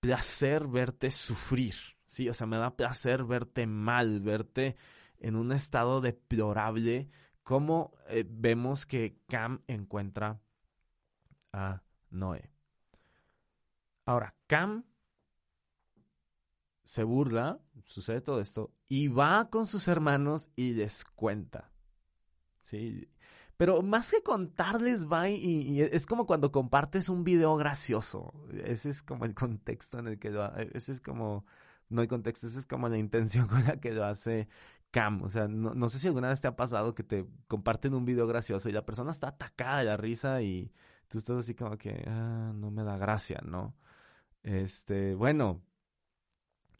placer 0.00 0.66
verte 0.66 1.10
sufrir, 1.10 1.74
¿sí? 2.06 2.28
O 2.28 2.34
sea, 2.34 2.46
me 2.46 2.58
da 2.58 2.76
placer 2.76 3.24
verte 3.24 3.66
mal, 3.66 4.20
verte 4.20 4.76
en 5.18 5.36
un 5.36 5.52
estado 5.52 6.00
deplorable, 6.00 7.08
como 7.42 7.92
eh, 8.08 8.24
vemos 8.28 8.86
que 8.86 9.20
Cam 9.28 9.62
encuentra 9.66 10.40
a 11.52 11.82
Noé. 12.10 12.50
Ahora, 14.04 14.34
Cam 14.46 14.84
se 16.84 17.02
burla, 17.02 17.60
sucede 17.82 18.20
todo 18.20 18.40
esto, 18.40 18.72
y 18.88 19.08
va 19.08 19.48
con 19.50 19.66
sus 19.66 19.88
hermanos 19.88 20.50
y 20.56 20.74
les 20.74 21.04
cuenta. 21.04 21.70
¿Sí? 22.62 23.08
Pero 23.56 23.82
más 23.82 24.10
que 24.10 24.22
contarles, 24.22 25.10
va 25.10 25.28
y, 25.30 25.80
es 25.80 26.06
como 26.06 26.26
cuando 26.26 26.52
compartes 26.52 27.08
un 27.08 27.24
video 27.24 27.56
gracioso. 27.56 28.34
Ese 28.64 28.90
es 28.90 29.02
como 29.02 29.24
el 29.24 29.34
contexto 29.34 29.98
en 29.98 30.08
el 30.08 30.18
que 30.18 30.30
lo... 30.30 30.54
Ese 30.56 30.92
es 30.92 31.00
como... 31.00 31.46
No 31.88 32.02
hay 32.02 32.08
contexto, 32.08 32.48
esa 32.48 32.58
es 32.58 32.66
como 32.66 32.88
la 32.88 32.98
intención 32.98 33.46
con 33.48 33.64
la 33.64 33.78
que 33.80 33.92
lo 33.92 34.04
hace 34.04 34.48
Cam. 34.90 35.22
O 35.22 35.28
sea, 35.28 35.48
no, 35.48 35.74
no 35.74 35.88
sé 35.88 35.98
si 35.98 36.08
alguna 36.08 36.28
vez 36.28 36.40
te 36.40 36.48
ha 36.48 36.56
pasado 36.56 36.94
que 36.94 37.02
te 37.04 37.26
comparten 37.48 37.94
un 37.94 38.04
video 38.04 38.26
gracioso 38.26 38.68
y 38.68 38.72
la 38.72 38.84
persona 38.84 39.10
está 39.10 39.28
atacada 39.28 39.78
de 39.78 39.84
la 39.84 39.96
risa 39.96 40.42
y 40.42 40.72
tú 41.08 41.18
estás 41.18 41.38
así 41.38 41.54
como 41.54 41.78
que, 41.78 42.04
ah, 42.08 42.52
no 42.54 42.70
me 42.70 42.82
da 42.82 42.98
gracia, 42.98 43.40
¿no? 43.44 43.74
Este, 44.42 45.14
bueno, 45.14 45.62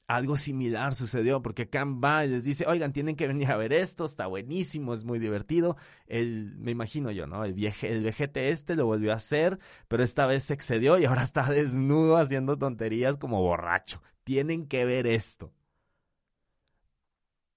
algo 0.06 0.36
similar 0.36 0.94
sucedió 0.94 1.42
porque 1.42 1.68
Cam 1.68 2.00
va 2.02 2.24
y 2.24 2.28
les 2.28 2.44
dice, 2.44 2.64
oigan, 2.66 2.92
tienen 2.92 3.16
que 3.16 3.26
venir 3.26 3.50
a 3.50 3.56
ver 3.56 3.72
esto, 3.72 4.04
está 4.04 4.26
buenísimo, 4.26 4.94
es 4.94 5.04
muy 5.04 5.18
divertido. 5.18 5.76
El, 6.06 6.56
me 6.58 6.70
imagino 6.70 7.10
yo, 7.10 7.26
¿no? 7.26 7.44
El, 7.44 7.54
vieje, 7.54 7.92
el 7.92 8.04
vejete 8.04 8.50
este 8.50 8.76
lo 8.76 8.86
volvió 8.86 9.12
a 9.12 9.16
hacer, 9.16 9.58
pero 9.88 10.04
esta 10.04 10.26
vez 10.26 10.44
se 10.44 10.54
excedió 10.54 10.98
y 10.98 11.06
ahora 11.06 11.24
está 11.24 11.50
desnudo 11.50 12.16
haciendo 12.16 12.56
tonterías 12.56 13.16
como 13.16 13.42
borracho. 13.42 14.02
Tienen 14.24 14.68
que 14.68 14.84
ver 14.84 15.06
esto. 15.06 15.52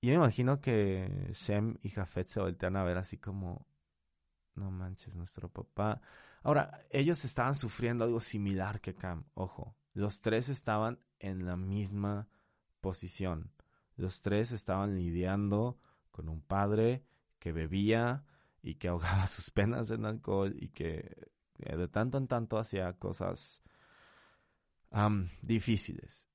Y 0.02 0.08
me 0.08 0.14
imagino 0.16 0.62
que 0.62 1.32
Shem 1.34 1.78
y 1.84 1.90
Jafet 1.90 2.28
se 2.28 2.40
voltean 2.40 2.78
a 2.78 2.84
ver 2.84 2.98
así 2.98 3.18
como, 3.18 3.68
no 4.56 4.72
manches, 4.72 5.16
nuestro 5.16 5.50
papá. 5.50 6.02
Ahora, 6.42 6.86
ellos 6.90 7.26
estaban 7.26 7.54
sufriendo 7.54 8.06
algo 8.06 8.20
similar 8.22 8.80
que 8.82 8.96
Cam, 8.96 9.26
ojo. 9.34 9.76
Los 9.94 10.22
tres 10.22 10.48
estaban 10.50 11.00
en 11.20 11.46
la 11.46 11.58
misma 11.58 12.30
posición. 12.82 13.52
Los 13.96 14.22
tres 14.22 14.52
estaban 14.52 14.96
lidiando 14.96 15.80
con 16.12 16.30
un 16.30 16.42
padre 16.42 17.06
que 17.40 17.52
bebía 17.52 18.26
y 18.62 18.76
que 18.76 18.88
ahogaba 18.90 19.28
sus 19.28 19.50
penas 19.50 19.92
en 19.92 20.06
alcohol 20.06 20.56
y 20.58 20.70
que 20.70 21.30
de 21.58 21.88
tanto 21.88 22.18
en 22.18 22.28
tanto 22.28 22.58
hacía 22.58 22.94
cosas 22.94 23.62
difíciles. 25.42 26.28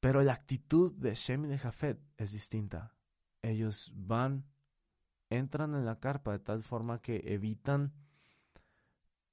Pero 0.00 0.22
la 0.22 0.32
actitud 0.32 0.92
de 0.92 1.14
Shem 1.14 1.44
y 1.44 1.48
de 1.48 1.58
Jafet 1.58 2.00
es 2.16 2.32
distinta. 2.32 2.94
Ellos 3.42 3.92
van, 3.94 4.46
entran 5.30 5.74
en 5.74 5.84
la 5.84 6.00
carpa 6.00 6.32
de 6.32 6.38
tal 6.38 6.62
forma 6.62 7.00
que 7.00 7.22
evitan 7.24 7.92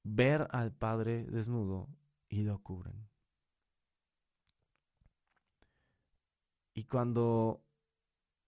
ver 0.03 0.47
al 0.51 0.71
padre 0.71 1.25
desnudo 1.25 1.89
y 2.27 2.43
lo 2.43 2.59
cubren. 2.59 3.07
Y 6.79 6.85
cuando 6.85 7.61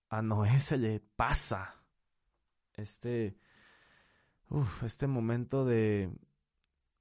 a 0.07 0.21
Noé 0.21 0.57
se 0.61 0.77
le 0.77 1.01
pasa 1.01 1.83
este, 2.75 3.35
este 4.85 5.05
momento 5.05 5.65
de, 5.65 6.09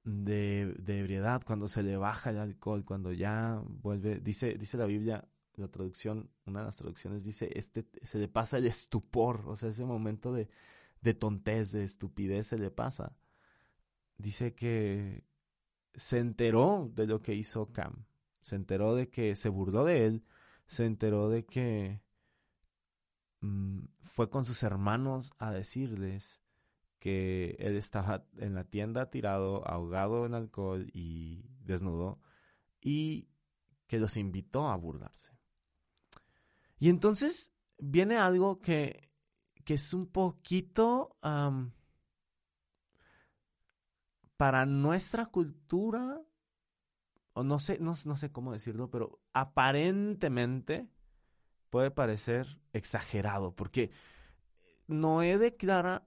de, 0.03 0.75
de, 0.77 0.99
ebriedad, 0.99 1.41
cuando 1.45 1.69
se 1.69 1.83
le 1.83 1.95
baja 1.95 2.31
el 2.31 2.37
alcohol, 2.39 2.83
cuando 2.83 3.13
ya 3.13 3.61
vuelve, 3.65 4.19
dice, 4.19 4.55
dice 4.55 4.77
la 4.77 4.87
Biblia, 4.87 5.25
la 5.55 5.69
traducción, 5.69 6.29
una 6.45 6.59
de 6.59 6.65
las 6.65 6.75
traducciones 6.75 7.23
dice, 7.23 7.49
este, 7.55 7.87
se 8.03 8.17
le 8.17 8.27
pasa 8.27 8.57
el 8.57 8.65
estupor, 8.65 9.45
o 9.47 9.55
sea, 9.55 9.69
ese 9.69 9.85
momento 9.85 10.33
de, 10.33 10.49
de 10.99 11.13
tontez, 11.13 11.71
de 11.71 11.85
estupidez 11.85 12.47
se 12.47 12.57
le 12.57 12.71
pasa. 12.71 13.15
Dice 14.17 14.53
que 14.53 15.23
se 15.95 16.17
enteró 16.17 16.91
de 16.93 17.07
lo 17.07 17.21
que 17.21 17.35
hizo 17.35 17.71
Cam, 17.71 18.03
se 18.41 18.57
enteró 18.57 18.95
de 18.95 19.07
que 19.09 19.33
se 19.35 19.47
burló 19.47 19.85
de 19.85 20.05
él, 20.07 20.25
se 20.71 20.85
enteró 20.85 21.27
de 21.27 21.45
que 21.45 22.01
mm, 23.41 23.81
fue 23.99 24.29
con 24.29 24.45
sus 24.45 24.63
hermanos 24.63 25.33
a 25.37 25.51
decirles 25.51 26.41
que 26.97 27.57
él 27.59 27.75
estaba 27.75 28.25
en 28.37 28.55
la 28.55 28.63
tienda 28.63 29.09
tirado, 29.09 29.67
ahogado 29.67 30.25
en 30.25 30.33
alcohol 30.33 30.89
y 30.93 31.43
desnudo, 31.59 32.21
y 32.79 33.27
que 33.85 33.99
los 33.99 34.15
invitó 34.15 34.69
a 34.69 34.77
burlarse. 34.77 35.37
Y 36.79 36.87
entonces 36.87 37.53
viene 37.77 38.17
algo 38.17 38.61
que, 38.61 39.11
que 39.65 39.73
es 39.73 39.93
un 39.93 40.07
poquito 40.07 41.17
para 44.37 44.65
nuestra 44.65 45.25
cultura, 45.25 46.21
o 47.33 47.43
no 47.43 47.59
sé, 47.59 47.77
no, 47.79 47.93
no 48.05 48.15
sé 48.17 48.31
cómo 48.31 48.51
decirlo, 48.53 48.89
pero 48.89 49.19
aparentemente 49.33 50.87
puede 51.69 51.91
parecer 51.91 52.59
exagerado, 52.73 53.55
porque 53.55 53.91
Noé 54.87 55.37
declara 55.37 56.05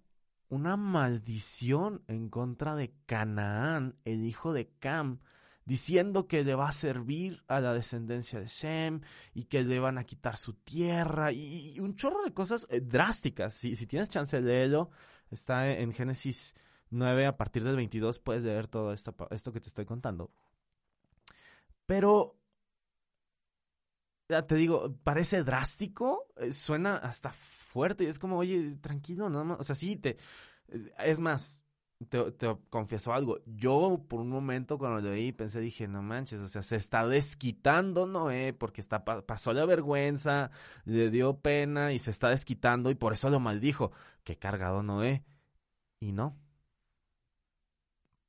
una 0.48 0.76
maldición 0.76 2.02
en 2.06 2.28
contra 2.28 2.76
de 2.76 2.94
Canaán, 3.06 3.96
el 4.04 4.24
hijo 4.24 4.52
de 4.52 4.68
Cam, 4.78 5.20
diciendo 5.64 6.28
que 6.28 6.44
le 6.44 6.54
va 6.54 6.68
a 6.68 6.72
servir 6.72 7.42
a 7.48 7.60
la 7.60 7.72
descendencia 7.72 8.38
de 8.38 8.46
Shem 8.46 9.00
y 9.32 9.44
que 9.44 9.64
le 9.64 9.80
van 9.80 9.98
a 9.98 10.04
quitar 10.04 10.36
su 10.36 10.52
tierra 10.52 11.32
y, 11.32 11.80
un 11.80 11.96
chorro 11.96 12.22
de 12.22 12.34
cosas 12.34 12.66
eh, 12.70 12.80
drásticas. 12.80 13.54
Si, 13.54 13.74
si 13.74 13.86
tienes 13.86 14.10
chance 14.10 14.36
de 14.36 14.42
leerlo, 14.42 14.90
está 15.30 15.70
en 15.70 15.92
Génesis 15.92 16.54
9, 16.90 17.26
a 17.26 17.36
partir 17.36 17.64
del 17.64 17.76
22 17.76 18.18
puedes 18.18 18.44
leer 18.44 18.68
todo 18.68 18.92
esto, 18.92 19.14
esto 19.30 19.52
que 19.52 19.60
te 19.60 19.68
estoy 19.68 19.84
contando. 19.84 20.30
Pero, 21.86 22.38
ya 24.28 24.46
te 24.46 24.54
digo, 24.56 24.96
parece 25.02 25.44
drástico, 25.44 26.26
eh, 26.36 26.52
suena 26.52 26.96
hasta 26.96 27.32
fuerte 27.32 28.04
y 28.04 28.06
es 28.08 28.18
como, 28.18 28.38
oye, 28.38 28.76
tranquilo, 28.80 29.28
nada 29.28 29.44
más, 29.44 29.60
o 29.60 29.64
sea, 29.64 29.74
sí, 29.74 29.96
te... 29.96 30.16
Eh, 30.68 30.92
es 30.98 31.18
más, 31.20 31.60
te, 32.08 32.32
te, 32.32 32.56
confieso 32.70 33.12
algo. 33.12 33.38
Yo 33.46 34.04
por 34.08 34.20
un 34.20 34.28
momento 34.28 34.78
cuando 34.78 35.00
lo 35.00 35.10
leí 35.10 35.32
pensé, 35.32 35.60
dije, 35.60 35.88
no 35.88 36.02
manches, 36.02 36.40
o 36.42 36.48
sea, 36.48 36.62
se 36.62 36.76
está 36.76 37.06
desquitando 37.06 38.06
Noé 38.06 38.52
porque 38.52 38.80
está, 38.80 39.04
pasó 39.04 39.52
la 39.52 39.64
vergüenza, 39.66 40.50
le 40.84 41.10
dio 41.10 41.40
pena 41.40 41.92
y 41.92 41.98
se 41.98 42.10
está 42.10 42.28
desquitando 42.30 42.90
y 42.90 42.94
por 42.94 43.12
eso 43.12 43.30
lo 43.30 43.40
maldijo. 43.40 43.92
Qué 44.24 44.36
cargado 44.38 44.82
Noé. 44.82 45.24
Y 46.00 46.12
no. 46.12 46.38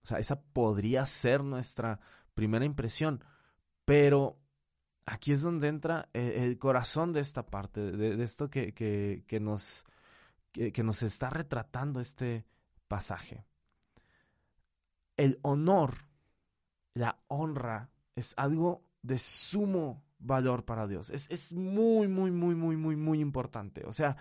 O 0.04 0.08
sea, 0.08 0.20
esa 0.20 0.41
podría 0.41 1.06
ser 1.06 1.44
nuestra 1.44 2.00
primera 2.36 2.65
impresión. 2.65 3.24
Pero 3.86 4.38
aquí 5.06 5.32
es 5.32 5.41
donde 5.41 5.67
entra 5.67 6.10
el, 6.13 6.58
corazón 6.58 7.13
de 7.13 7.19
esta 7.21 7.45
parte, 7.45 7.91
de, 7.91 8.21
esto 8.24 8.50
que, 8.50 8.74
que, 8.74 9.39
nos, 9.39 9.86
que, 10.52 10.84
nos 10.84 11.04
está 11.04 11.30
retratando 11.30 12.00
este 12.00 12.45
pasaje. 12.88 13.45
El 15.15 15.39
honor, 15.43 16.06
la 16.93 17.19
honra, 17.28 17.89
es 18.15 18.34
algo 18.38 18.84
de 19.02 19.17
sumo 19.17 20.04
valor 20.17 20.65
para 20.65 20.88
Dios. 20.88 21.10
Es, 21.12 21.28
es 21.30 21.54
muy, 21.54 22.08
muy, 22.08 22.32
muy, 22.32 22.56
muy, 22.56 22.76
muy, 22.76 22.95
muy 22.95 23.19
importante. 23.19 23.86
O 23.86 23.93
sea, 23.93 24.17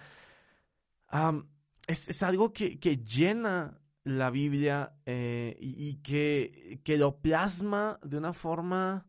es, 1.86 2.08
es, 2.08 2.22
algo 2.22 2.52
que, 2.52 2.78
que, 2.78 2.98
llena 2.98 3.78
la 4.04 4.30
Biblia 4.30 4.92
eh, 5.06 5.56
y, 5.58 5.96
que, 5.96 6.80
que, 6.84 6.98
lo 6.98 7.16
plasma 7.20 7.98
de 8.02 8.18
una 8.18 8.32
forma 8.32 9.06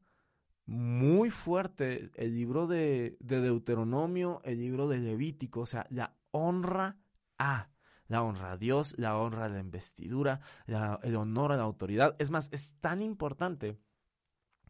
muy 0.66 1.30
fuerte 1.30 2.10
el 2.16 2.34
libro 2.34 2.68
de, 2.68 3.18
Deuteronomio, 3.20 4.42
el 4.44 4.60
libro 4.60 4.88
de 4.88 5.00
Levítico, 5.00 5.62
o 5.62 5.66
sea, 5.66 5.86
la 5.90 6.16
honra 6.32 6.98
a, 7.38 7.70
la 8.08 8.24
honra 8.24 8.54
a 8.54 8.58
Dios, 8.58 8.96
la 8.98 9.18
honra 9.18 9.46
a 9.46 9.50
la 9.50 9.60
investidura, 9.60 10.42
el 10.68 11.16
honor 11.16 11.52
a 11.52 11.58
la 11.58 11.64
autoridad. 11.64 12.16
Es 12.20 12.32
más, 12.32 12.50
es 12.52 12.74
tan 12.82 13.02
importante 13.02 13.78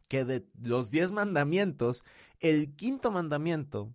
que 0.08 0.24
de 0.24 0.46
los 0.62 0.90
diez 0.90 1.12
mandamientos, 1.12 2.04
el 2.40 2.76
quinto 2.76 3.10
mandamiento, 3.10 3.94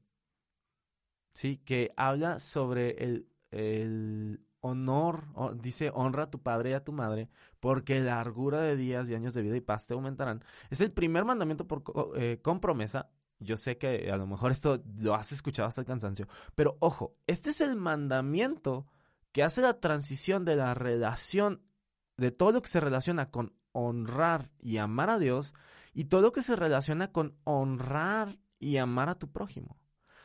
sí, 1.33 1.57
que 1.57 1.93
habla 1.95 2.39
sobre 2.39 3.03
el, 3.03 3.27
el 3.51 4.41
honor, 4.61 5.25
dice 5.61 5.91
honra 5.93 6.23
a 6.23 6.29
tu 6.29 6.39
padre 6.41 6.71
y 6.71 6.73
a 6.73 6.83
tu 6.83 6.91
madre, 6.93 7.29
porque 7.59 7.99
largura 7.99 8.61
de 8.61 8.75
días 8.75 9.09
y 9.09 9.15
años 9.15 9.33
de 9.33 9.41
vida 9.41 9.57
y 9.57 9.61
paz 9.61 9.85
te 9.85 9.93
aumentarán. 9.93 10.43
Es 10.69 10.81
el 10.81 10.91
primer 10.91 11.25
mandamiento 11.25 11.67
por, 11.67 11.83
eh, 12.15 12.39
con 12.41 12.59
promesa. 12.59 13.09
Yo 13.39 13.57
sé 13.57 13.77
que 13.77 14.11
a 14.11 14.17
lo 14.17 14.27
mejor 14.27 14.51
esto 14.51 14.83
lo 14.99 15.15
has 15.15 15.31
escuchado 15.31 15.67
hasta 15.67 15.81
el 15.81 15.87
cansancio, 15.87 16.27
pero 16.53 16.77
ojo, 16.79 17.15
este 17.25 17.49
es 17.49 17.59
el 17.59 17.75
mandamiento 17.75 18.87
que 19.31 19.43
hace 19.43 19.61
la 19.61 19.79
transición 19.79 20.45
de 20.45 20.55
la 20.55 20.73
relación, 20.73 21.61
de 22.17 22.31
todo 22.31 22.51
lo 22.51 22.61
que 22.61 22.69
se 22.69 22.79
relaciona 22.79 23.31
con 23.31 23.53
honrar 23.71 24.51
y 24.59 24.77
amar 24.77 25.09
a 25.09 25.19
Dios 25.19 25.53
y 25.93 26.05
todo 26.05 26.21
lo 26.21 26.31
que 26.31 26.43
se 26.43 26.55
relaciona 26.55 27.11
con 27.11 27.35
honrar 27.43 28.37
y 28.59 28.77
amar 28.77 29.09
a 29.09 29.15
tu 29.15 29.31
prójimo. 29.31 29.77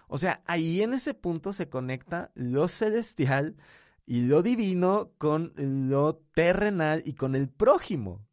O 0.08 0.18
sea, 0.18 0.42
ahí 0.46 0.82
en 0.82 0.94
ese 0.94 1.14
punto 1.14 1.52
se 1.52 1.68
conecta 1.68 2.30
lo 2.34 2.68
celestial 2.68 3.56
y 4.06 4.22
lo 4.22 4.42
divino 4.42 5.10
con 5.18 5.52
lo 5.56 6.16
terrenal 6.32 7.02
y 7.04 7.14
con 7.14 7.34
el 7.34 7.48
prójimo. 7.48 8.24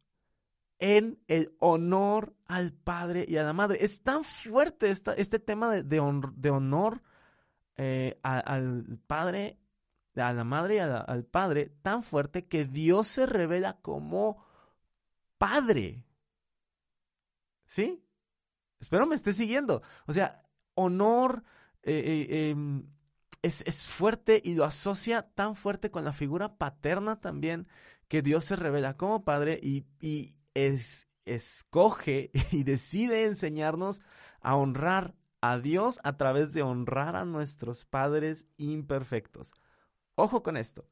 En 0.78 1.20
el 1.28 1.54
honor 1.58 2.34
al 2.46 2.72
padre 2.72 3.24
y 3.28 3.36
a 3.36 3.42
la 3.42 3.52
madre. 3.52 3.84
Es 3.84 4.02
tan 4.02 4.24
fuerte 4.24 4.90
este 4.90 5.38
tema 5.38 5.74
de, 5.74 5.82
de, 5.82 6.50
honor 6.50 7.02
eh, 7.76 8.20
al 8.22 9.00
padre, 9.06 9.58
a 10.14 10.32
la 10.32 10.44
madre 10.44 10.76
y 10.76 10.78
al 10.78 11.24
padre, 11.24 11.72
tan 11.82 12.02
fuerte 12.02 12.46
que 12.46 12.64
Dios 12.64 13.08
se 13.08 13.26
revela 13.26 13.78
como 13.80 14.44
padre. 15.38 16.04
¿Sí? 17.66 18.04
Espero 18.78 19.06
me 19.06 19.16
esté 19.16 19.32
siguiendo. 19.32 19.82
O 20.06 20.12
sea, 20.12 20.44
honor, 20.74 21.42
eh, 21.82 22.26
eh, 22.28 22.54
em, 23.44 23.62
es, 23.66 23.82
fuerte 23.82 24.40
y 24.44 24.54
lo 24.54 24.64
asocia 24.64 25.22
tan 25.34 25.54
fuerte 25.54 25.90
con 25.90 26.04
la 26.04 26.12
figura 26.12 26.56
paterna 26.56 27.20
también 27.20 27.68
que 28.08 28.22
Dios 28.22 28.44
se 28.44 28.56
revela 28.56 28.96
como 28.96 29.24
padre 29.24 29.58
y, 29.62 29.86
es, 30.54 31.06
escoge 31.24 32.30
y 32.52 32.64
decide 32.64 33.26
enseñarnos 33.26 34.00
a 34.40 34.56
honrar 34.56 35.14
a 35.40 35.58
Dios 35.58 36.00
a 36.04 36.16
través 36.16 36.52
de 36.52 36.62
honrar 36.62 37.16
a 37.16 37.24
nuestros 37.24 37.84
padres 37.84 38.46
imperfectos. 38.56 39.52
Ojo 40.14 40.42
con 40.42 40.56
esto. 40.56 40.88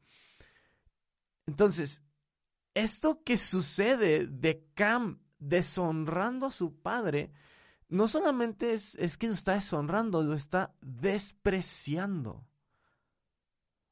Entonces, 1.47 2.03
esto 2.75 3.23
que 3.25 3.39
sucede 3.39 4.27
de 4.27 4.67
Cam 4.75 5.21
deshonrando 5.39 6.47
a 6.47 6.53
su 6.53 6.81
padre, 6.81 7.33
no 7.93 8.09
solamente 8.09 8.73
es, 8.73 9.19
que 9.19 9.27
lo 9.27 9.35
está 9.35 9.53
deshonrando, 9.53 10.23
lo 10.23 10.33
está 10.33 10.75
despreciando. 10.81 12.49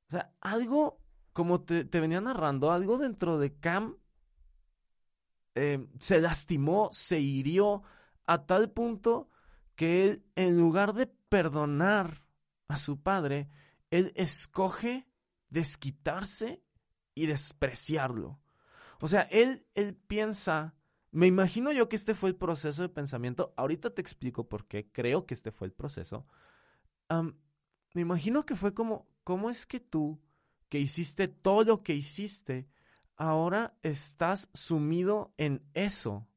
O 0.08 0.10
sea, 0.10 0.32
algo, 0.40 1.02
como 1.34 1.60
te, 1.60 1.84
venía 1.84 2.22
narrando, 2.22 2.72
algo 2.72 2.96
dentro 2.96 3.38
de 3.38 3.58
Cam 3.58 3.98
eh, 5.54 5.86
se 5.98 6.18
lastimó, 6.18 6.88
se 6.92 7.20
hirió 7.20 7.82
a 8.24 8.46
tal 8.46 8.70
punto 8.70 9.28
que 9.76 10.06
él, 10.06 10.24
en 10.34 10.56
lugar 10.56 10.94
de 10.94 11.06
perdonar 11.06 12.24
a 12.68 12.78
su 12.78 13.02
padre, 13.02 13.50
él 13.90 14.12
escoge 14.16 15.06
desquitarse 15.50 16.64
y 17.14 17.26
despreciarlo. 17.26 18.40
O 19.02 19.08
sea, 19.08 19.22
él, 19.30 19.66
él 19.74 19.94
piensa 19.94 20.74
me 21.12 21.26
imagino 21.26 21.72
yo 21.72 21.88
que 21.88 21.96
este 21.96 22.14
fue 22.14 22.30
el 22.30 22.36
proceso 22.36 22.82
de 22.82 22.88
pensamiento. 22.88 23.52
Ahorita 23.56 23.90
te 23.90 24.00
explico 24.00 24.48
por 24.48 24.66
qué 24.66 24.90
creo 24.90 25.26
que 25.26 25.34
este 25.34 25.50
fue 25.50 25.66
el 25.66 25.72
proceso. 25.72 26.26
me 27.08 28.00
imagino 28.00 28.46
que 28.46 28.54
fue 28.54 28.74
como, 28.74 29.08
¿cómo 29.24 29.50
es 29.50 29.66
que 29.66 29.80
tú, 29.80 30.20
que 30.68 30.78
hiciste 30.78 31.26
todo 31.26 31.64
lo 31.64 31.82
que 31.82 31.94
hiciste, 31.94 32.68
ahora 33.16 33.76
estás 33.82 34.48
sumido 34.54 35.34
en 35.36 35.62
eso? 35.74 36.28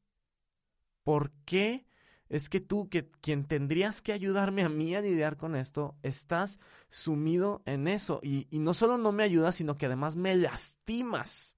¿Por 1.03 1.31
qué 1.45 1.85
es 2.29 2.49
que 2.49 2.59
tú, 2.59 2.89
que 2.89 3.11
quien 3.21 3.45
tendrías 3.45 4.01
que 4.01 4.13
ayudarme 4.13 4.63
a 4.63 4.69
mí 4.69 4.95
a 4.95 5.01
lidiar 5.01 5.37
con 5.37 5.55
esto, 5.55 5.95
estás 6.01 6.59
sumido 6.89 7.61
en 7.65 7.87
eso? 7.87 8.21
Y, 8.23 8.47
y 8.49 8.57
no 8.57 8.73
solo 8.73 8.97
no 8.97 9.11
me 9.11 9.23
ayudas, 9.23 9.55
sino 9.55 9.77
que 9.77 9.85
además 9.85 10.15
me 10.15 10.35
lastimas 10.35 11.55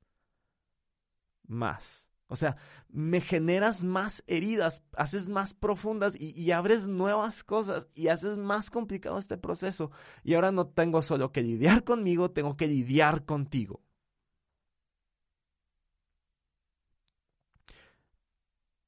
más. 1.48 2.06
O 2.28 2.36
sea, 2.36 2.58
me 2.90 3.22
generas 3.22 3.84
más 3.84 4.24
heridas, 4.28 4.84
haces 4.98 5.28
más 5.30 5.54
profundas 5.54 6.16
y, 6.20 6.52
abres 6.52 6.88
nuevas 6.88 7.44
cosas 7.44 7.88
y 7.94 8.08
haces 8.08 8.38
más 8.38 8.72
complicado 8.72 9.18
este 9.20 9.38
proceso. 9.38 9.92
Y 10.24 10.34
ahora 10.34 10.52
no 10.52 10.68
tengo 10.68 11.02
solo 11.02 11.32
que 11.32 11.44
lidiar 11.44 11.84
conmigo, 11.84 12.32
tengo 12.32 12.58
que 12.58 12.68
lidiar 12.68 13.26
contigo. 13.26 13.82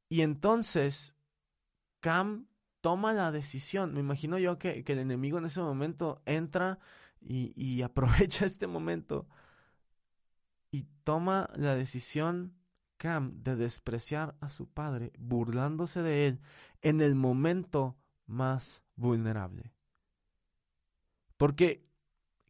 Y 0.10 0.22
entonces, 0.22 1.16
Cam 2.00 2.48
toma 2.82 3.14
la 3.14 3.32
decisión. 3.32 3.94
Me 3.94 4.00
imagino 4.00 4.40
yo 4.40 4.58
que, 4.58 4.84
el 4.88 5.00
enemigo 5.00 5.38
en 5.38 5.46
ese 5.46 5.62
momento 5.62 6.22
entra 6.26 6.80
y, 7.22 7.54
y 7.56 7.82
aprovecha 7.84 8.46
este 8.46 8.68
momento 8.68 9.28
y 10.72 10.84
toma 11.04 11.50
la 11.56 11.76
decisión 11.76 12.54
Cam 12.98 13.44
de 13.44 13.56
despreciar 13.56 14.36
a 14.42 14.50
su 14.50 14.68
padre, 14.68 15.14
burlándose 15.18 16.02
de 16.02 16.28
él 16.28 16.42
en 16.82 17.02
el 17.02 17.16
momento 17.16 17.96
más 18.26 18.84
vulnerable. 18.96 19.74
Porque, 21.38 21.88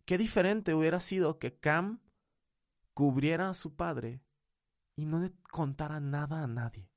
qué 0.05 0.17
diferente 0.17 0.73
hubiera 0.73 0.99
sido 0.99 1.39
que 1.39 1.60
Cam 1.60 1.99
cubriera 2.93 3.49
a 3.49 3.53
su 3.53 3.75
padre 3.75 4.21
y 4.95 5.05
no 5.05 5.19
le 5.19 5.31
contara 5.51 5.99
nada 5.99 6.43
a 6.43 6.47
nadie. 6.47 6.89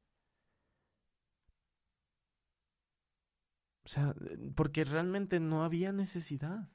O 3.84 3.88
sea, 3.88 4.14
porque 4.54 4.84
realmente 4.84 5.40
no 5.40 5.64
había 5.64 5.92
necesidad. 5.92 6.68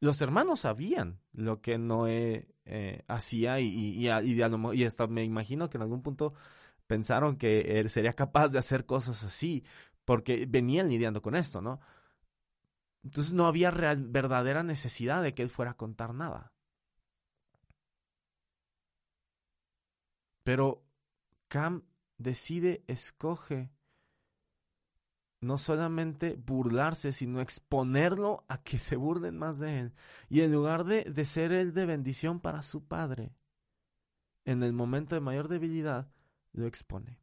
Los 0.00 0.20
hermanos 0.22 0.60
sabían 0.60 1.20
lo 1.32 1.60
que 1.60 1.78
Noé 1.78 2.48
eh, 2.64 3.04
hacía 3.08 3.60
y, 3.60 4.08
me 5.08 5.24
imagino 5.24 5.68
que 5.68 5.78
en 5.78 5.82
algún 5.82 6.02
punto 6.02 6.34
pensaron 6.86 7.36
que 7.36 7.80
él 7.80 7.90
sería 7.90 8.12
capaz 8.12 8.48
de 8.48 8.58
hacer 8.58 8.86
cosas 8.86 9.24
así 9.24 9.64
porque 10.04 10.46
venían 10.48 10.88
lidiando 10.88 11.20
con 11.22 11.34
esto, 11.34 11.60
¿no? 11.60 11.80
Entonces 13.02 13.32
no 13.32 13.46
había 13.46 13.70
real, 13.70 14.04
verdadera 14.08 14.62
necesidad 14.62 15.22
de 15.22 15.34
que 15.34 15.42
él 15.42 15.50
fuera 15.50 15.72
a 15.72 15.76
contar 15.76 16.14
nada. 16.14 16.52
Pero 20.42 20.84
Cam 21.48 21.84
decide, 22.16 22.84
escoge 22.86 23.70
no 25.40 25.58
solamente 25.58 26.34
burlarse, 26.36 27.12
sino 27.12 27.40
exponerlo 27.40 28.44
a 28.48 28.62
que 28.62 28.78
se 28.78 28.96
burlen 28.96 29.36
más 29.36 29.58
de 29.58 29.80
él. 29.80 29.92
Y 30.28 30.40
en 30.40 30.52
lugar 30.52 30.84
de, 30.84 31.04
de 31.04 31.24
ser 31.24 31.52
él 31.52 31.72
de 31.72 31.86
bendición 31.86 32.40
para 32.40 32.62
su 32.62 32.84
padre, 32.86 33.32
en 34.44 34.62
el 34.62 34.72
momento 34.72 35.14
de 35.14 35.20
mayor 35.20 35.48
debilidad, 35.48 36.10
lo 36.52 36.66
expone. 36.66 37.20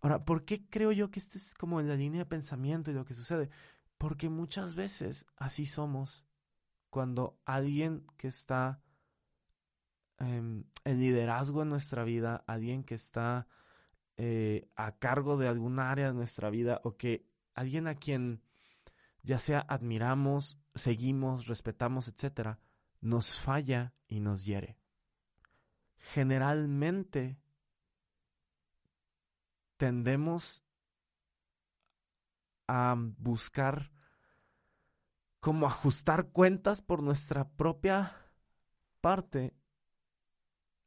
Ahora, 0.00 0.24
¿por 0.24 0.44
qué 0.44 0.68
creo 0.68 0.92
yo 0.92 1.10
que 1.10 1.18
este 1.18 1.38
es 1.38 1.54
como 1.54 1.80
en 1.80 1.88
la 1.88 1.96
línea 1.96 2.20
de 2.20 2.26
pensamiento 2.26 2.90
y 2.90 2.94
lo 2.94 3.04
que 3.04 3.14
sucede? 3.14 3.50
Porque 3.98 4.28
muchas 4.28 4.74
veces 4.74 5.26
así 5.36 5.66
somos 5.66 6.26
cuando 6.90 7.40
alguien 7.44 8.06
que 8.16 8.28
está 8.28 8.82
em, 10.18 10.64
en 10.84 11.00
liderazgo 11.00 11.62
en 11.62 11.70
nuestra 11.70 12.04
vida, 12.04 12.44
alguien 12.46 12.84
que 12.84 12.94
está 12.94 13.48
eh, 14.16 14.68
a 14.76 14.92
cargo 14.98 15.36
de 15.36 15.48
alguna 15.48 15.90
área 15.90 16.08
de 16.08 16.14
nuestra 16.14 16.50
vida 16.50 16.80
o 16.84 16.96
que 16.96 17.26
alguien 17.54 17.88
a 17.88 17.96
quien 17.96 18.42
ya 19.22 19.38
sea 19.38 19.64
admiramos, 19.68 20.58
seguimos, 20.74 21.46
respetamos, 21.46 22.08
etcétera, 22.08 22.60
nos 23.00 23.40
falla 23.40 23.94
y 24.06 24.20
nos 24.20 24.44
hiere. 24.44 24.78
Generalmente 25.98 27.38
tendemos 29.76 30.64
a 32.66 32.94
buscar 32.96 33.90
como 35.40 35.66
ajustar 35.66 36.30
cuentas 36.30 36.80
por 36.80 37.02
nuestra 37.02 37.48
propia 37.50 38.16
parte 39.00 39.54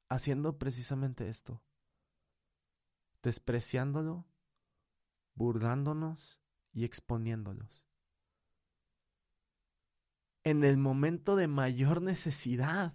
haciendo 0.10 0.58
precisamente 0.58 1.30
esto, 1.30 1.62
despreciándolo, 3.24 4.26
burlándonos 5.36 6.40
y 6.74 6.86
exponiéndolos. 6.86 7.84
En 10.44 10.64
el 10.64 10.78
momento 10.78 11.36
de 11.36 11.48
mayor 11.48 12.02
necesidad, 12.02 12.94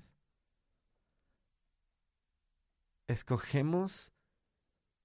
escogemos 3.06 4.10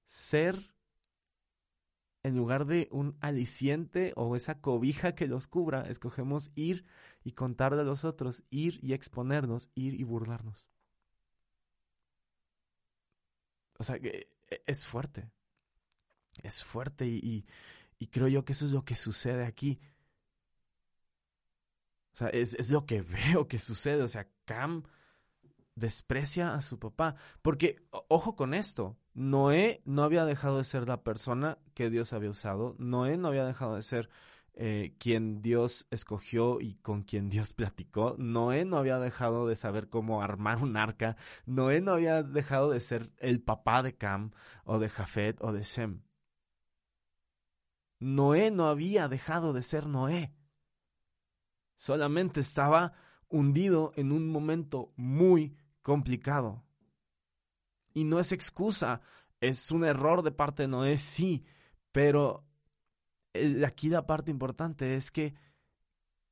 ser 0.07 0.73
en 2.23 2.35
lugar 2.35 2.65
de 2.65 2.89
un 2.91 3.17
aliciente 3.21 4.13
o 4.15 4.35
esa 4.35 4.59
cobija 4.61 5.15
que 5.15 5.27
los 5.27 5.47
cubra, 5.47 5.87
escogemos 5.89 6.51
ir 6.55 6.85
y 7.23 7.33
contarle 7.33 7.81
a 7.81 7.85
los 7.85 8.05
otros, 8.05 8.43
ir 8.49 8.83
y 8.83 8.93
exponernos, 8.93 9.69
ir 9.75 9.99
y 9.99 10.03
burlarnos. 10.03 10.65
O 13.79 13.83
sea, 13.83 13.95
e, 13.97 14.27
es 14.65 14.85
fuerte. 14.85 15.29
Es 16.43 16.63
fuerte 16.63 17.05
y, 17.05 17.45
y, 17.99 18.07
creo 18.07 18.27
yo 18.27 18.45
que 18.45 18.53
eso 18.53 18.65
es 18.65 18.71
lo 18.71 18.85
que 18.85 18.95
sucede 18.95 19.45
aquí. 19.45 19.79
O 22.13 22.17
sea, 22.17 22.29
es, 22.29 22.53
es, 22.53 22.69
lo 22.69 22.85
que 22.85 23.01
veo 23.33 23.47
que 23.47 23.59
sucede. 23.59 24.03
O 24.03 24.07
sea, 24.07 24.27
Cam 24.45 24.83
desprecia 25.75 26.53
a 26.53 26.61
su 26.61 26.79
papá. 26.79 27.15
Porque, 27.41 27.77
ojo 28.07 28.35
con 28.35 28.53
esto, 28.53 28.97
Noé 29.13 29.81
no 29.85 30.03
había 30.03 30.25
dejado 30.25 30.57
de 30.57 30.63
ser 30.63 30.87
la 30.87 31.03
persona 31.03 31.57
que 31.73 31.89
Dios 31.89 32.13
había 32.13 32.29
usado. 32.29 32.75
Noé 32.79 33.17
no 33.17 33.29
había 33.29 33.45
dejado 33.45 33.75
de 33.75 33.81
ser 33.81 34.09
eh, 34.59 34.95
quien 34.97 35.43
Dios 35.43 35.85
escogió 35.91 36.59
y 36.59 36.75
con 36.77 37.03
quien 37.03 37.29
Dios 37.29 37.53
platicó. 37.55 38.15
Noé 38.17 38.65
no 38.65 38.77
había 38.77 38.97
dejado 38.97 39.47
de 39.47 39.55
saber 39.55 39.87
cómo 39.87 40.23
armar 40.23 40.63
un 40.63 40.77
arca. 40.77 41.15
Noé 41.45 41.79
no 41.79 41.93
había 41.93 42.23
dejado 42.23 42.71
de 42.71 42.79
ser 42.79 43.11
el 43.17 43.39
papá 43.39 43.83
de 43.83 43.95
Cam 43.95 44.31
o 44.63 44.79
de 44.79 44.89
Jafet 44.89 45.39
o 45.41 45.53
de 45.53 45.61
Shem. 45.61 46.01
Noé 47.99 48.49
no 48.49 48.67
había 48.67 49.07
dejado 49.07 49.53
de 49.53 49.61
ser 49.61 49.85
Noé. 49.85 50.33
Solamente 51.75 52.39
estaba 52.39 52.93
hundido 53.29 53.91
en 53.95 54.11
un 54.11 54.27
momento 54.27 54.91
muy 54.95 55.55
complicado. 55.83 56.63
Y 57.93 58.05
no 58.05 58.19
es 58.19 58.31
excusa, 58.31 59.01
es 59.39 59.69
un 59.71 59.83
error 59.83 60.23
de 60.23 60.31
parte 60.31 60.63
de 60.63 60.67
Noé, 60.67 60.97
sí, 60.97 61.45
pero 61.91 62.46
aquí 63.65 63.89
la 63.89 64.05
parte 64.05 64.31
importante 64.31 64.95
es 64.95 65.11
que 65.11 65.35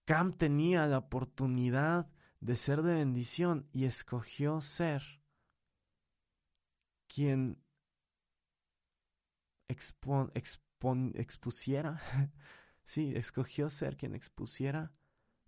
Cam 0.06 0.34
tenía 0.34 0.86
la 0.88 1.00
oportunidad 1.00 2.10
de 2.40 2.56
ser 2.56 2.84
de 2.84 2.96
bendición 2.96 3.68
y 3.72 3.86
escogió 3.86 4.62
ser 4.62 5.04
quien 7.08 7.62
expusiera, 9.68 12.02
sí, 12.84 13.14
escogió 13.16 13.70
ser 13.70 13.98
quien 13.98 14.16
expusiera 14.16 14.92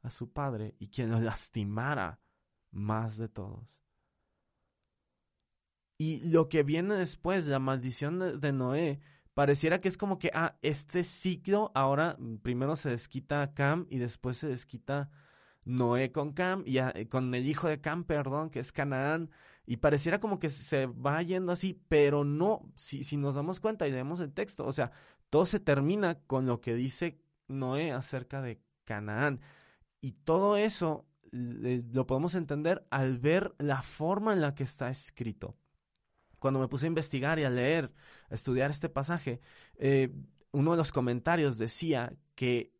a 0.01 0.09
su 0.09 0.31
padre 0.31 0.75
y 0.79 0.89
quien 0.89 1.11
lo 1.11 1.19
lastimara 1.19 2.19
más 2.71 3.17
de 3.17 3.29
todos. 3.29 3.79
Y 5.99 6.29
lo 6.29 6.47
que 6.47 6.63
viene 6.63 6.95
después, 6.95 7.47
la 7.47 7.59
maldición 7.59 8.39
de 8.39 8.53
Noé, 8.53 9.01
pareciera 9.37 9.79
que 9.79 9.87
es 9.87 9.99
como 9.99 10.17
que, 10.17 10.31
ah, 10.33 10.57
este 10.63 11.03
ciclo 11.03 11.71
ahora 11.75 12.17
primero 12.41 12.75
se 12.75 12.89
desquita 12.89 13.53
Cam 13.53 13.85
y 13.87 13.99
después 13.99 14.37
se 14.37 14.47
desquita 14.47 15.11
Noé 15.63 16.11
con 16.11 16.33
Cam 16.33 16.63
y 16.65 16.79
eh, 16.79 17.07
con 17.07 17.35
el 17.35 17.45
hijo 17.45 17.67
de 17.67 17.79
Cam, 17.79 18.03
perdón, 18.03 18.49
que 18.49 18.59
es 18.59 18.71
Canaán. 18.71 19.29
Y 19.67 19.77
pareciera 19.77 20.19
como 20.19 20.39
que 20.39 20.49
se 20.49 20.87
va 20.87 21.21
yendo 21.21 21.51
así, 21.51 21.79
pero 21.87 22.23
no, 22.23 22.71
si, 22.73 23.03
si 23.03 23.15
nos 23.15 23.35
damos 23.35 23.59
cuenta 23.59 23.87
y 23.87 23.91
leemos 23.91 24.21
el 24.21 24.33
texto, 24.33 24.65
o 24.65 24.71
sea, 24.71 24.91
todo 25.29 25.45
se 25.45 25.59
termina 25.59 26.15
con 26.21 26.47
lo 26.47 26.59
que 26.59 26.73
dice 26.73 27.21
Noé 27.47 27.91
acerca 27.91 28.41
de 28.41 28.59
Canaán. 28.85 29.41
Y 30.01 30.13
todo 30.13 30.57
eso 30.57 31.05
lo 31.29 32.07
podemos 32.07 32.33
entender 32.33 32.87
al 32.89 33.19
ver 33.19 33.53
la 33.59 33.83
forma 33.83 34.33
en 34.33 34.41
la 34.41 34.55
que 34.55 34.63
está 34.63 34.89
escrito 34.89 35.55
cuando 36.39 36.59
me 36.59 36.67
puse 36.67 36.85
a 36.85 36.87
investigar 36.87 37.39
y 37.39 37.43
a 37.43 37.49
leer, 37.49 37.91
a 38.29 38.35
estudiar 38.35 38.71
este 38.71 38.89
pasaje, 38.89 39.41
eh, 39.77 40.13
uno 40.51 40.71
de 40.71 40.77
los 40.77 40.91
comentarios 40.91 41.57
decía 41.57 42.13
que 42.35 42.73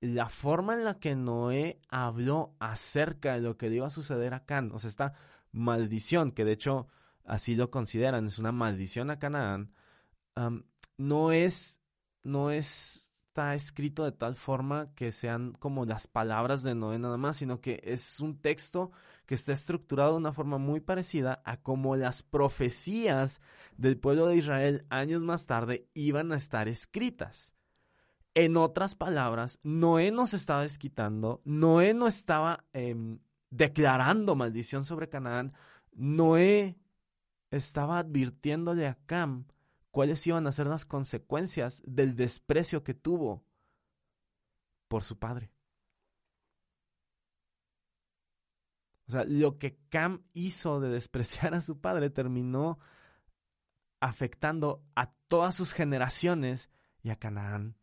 la 0.00 0.28
forma 0.28 0.74
en 0.74 0.84
la 0.84 0.98
que 0.98 1.16
Noé 1.16 1.80
habló 1.88 2.54
acerca 2.60 3.34
de 3.34 3.40
lo 3.40 3.56
que 3.56 3.68
iba 3.68 3.86
a 3.86 3.90
suceder 3.90 4.34
a 4.34 4.44
Can, 4.44 4.70
o 4.72 4.78
sea, 4.78 4.88
esta 4.88 5.14
maldición, 5.52 6.32
que 6.32 6.44
de 6.44 6.52
hecho 6.52 6.88
así 7.24 7.56
lo 7.56 7.70
consideran, 7.70 8.26
es 8.26 8.38
una 8.38 8.52
maldición 8.52 9.10
a 9.10 9.18
Canaán, 9.18 9.72
no 10.96 11.32
es, 11.32 11.82
no 12.22 12.50
es 12.50 13.07
está 13.38 13.54
escrito 13.54 14.04
de 14.04 14.10
tal 14.10 14.34
forma 14.34 14.92
que 14.96 15.12
sean 15.12 15.52
como 15.60 15.84
las 15.84 16.08
palabras 16.08 16.64
de 16.64 16.74
Noé 16.74 16.98
nada 16.98 17.18
más, 17.18 17.36
sino 17.36 17.60
que 17.60 17.80
es 17.84 18.18
un 18.18 18.40
texto 18.40 18.90
que 19.26 19.36
está 19.36 19.52
estructurado 19.52 20.12
de 20.12 20.16
una 20.16 20.32
forma 20.32 20.58
muy 20.58 20.80
parecida 20.80 21.40
a 21.44 21.58
como 21.58 21.94
las 21.94 22.24
profecías 22.24 23.40
del 23.76 23.96
pueblo 23.96 24.26
de 24.26 24.38
Israel 24.38 24.86
años 24.90 25.22
más 25.22 25.46
tarde 25.46 25.86
iban 25.94 26.32
a 26.32 26.36
estar 26.36 26.66
escritas. 26.66 27.54
En 28.34 28.56
otras 28.56 28.96
palabras, 28.96 29.60
Noé 29.62 30.10
no 30.10 30.26
se 30.26 30.34
estaba 30.34 30.62
desquitando, 30.62 31.40
Noé 31.44 31.94
no 31.94 32.08
estaba 32.08 32.64
em, 32.72 33.20
declarando 33.50 34.34
maldición 34.34 34.84
sobre 34.84 35.08
Canaán, 35.08 35.52
Noé 35.92 36.76
estaba 37.52 38.00
advirtiéndole 38.00 38.88
a 38.88 38.98
Cam 39.06 39.44
cuáles 39.90 40.26
iban 40.26 40.46
a 40.46 40.52
ser 40.52 40.66
las 40.66 40.84
consecuencias 40.84 41.82
del 41.86 42.14
desprecio 42.14 42.84
que 42.84 42.94
tuvo 42.94 43.44
por 44.88 45.04
su 45.04 45.18
padre. 45.18 45.50
O 49.06 49.10
sea, 49.10 49.24
lo 49.24 49.58
que 49.58 49.78
Cam 49.88 50.22
hizo 50.34 50.80
de 50.80 50.90
despreciar 50.90 51.54
a 51.54 51.60
su 51.60 51.80
padre 51.80 52.10
terminó 52.10 52.78
afectando 54.00 54.84
a 54.94 55.12
todas 55.28 55.54
sus 55.54 55.72
generaciones 55.72 56.70
y 57.02 57.10
a 57.10 57.16
Canaán. 57.16 57.76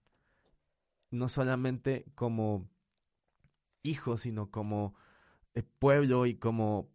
No 1.09 1.27
solamente 1.27 2.05
como 2.15 2.69
hijo, 3.81 4.17
sino 4.17 4.51
como 4.51 4.95
eh, 5.53 5.63
pueblo 5.63 6.25
y 6.25 6.35
como 6.35 6.89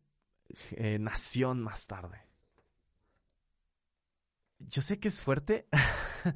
eh, 0.73 0.99
nación 0.99 1.63
más 1.63 1.87
tarde 1.87 2.30
yo 4.61 4.83
sé 4.83 4.99
que 5.01 5.09
es 5.09 5.21
fuerte. 5.23 5.69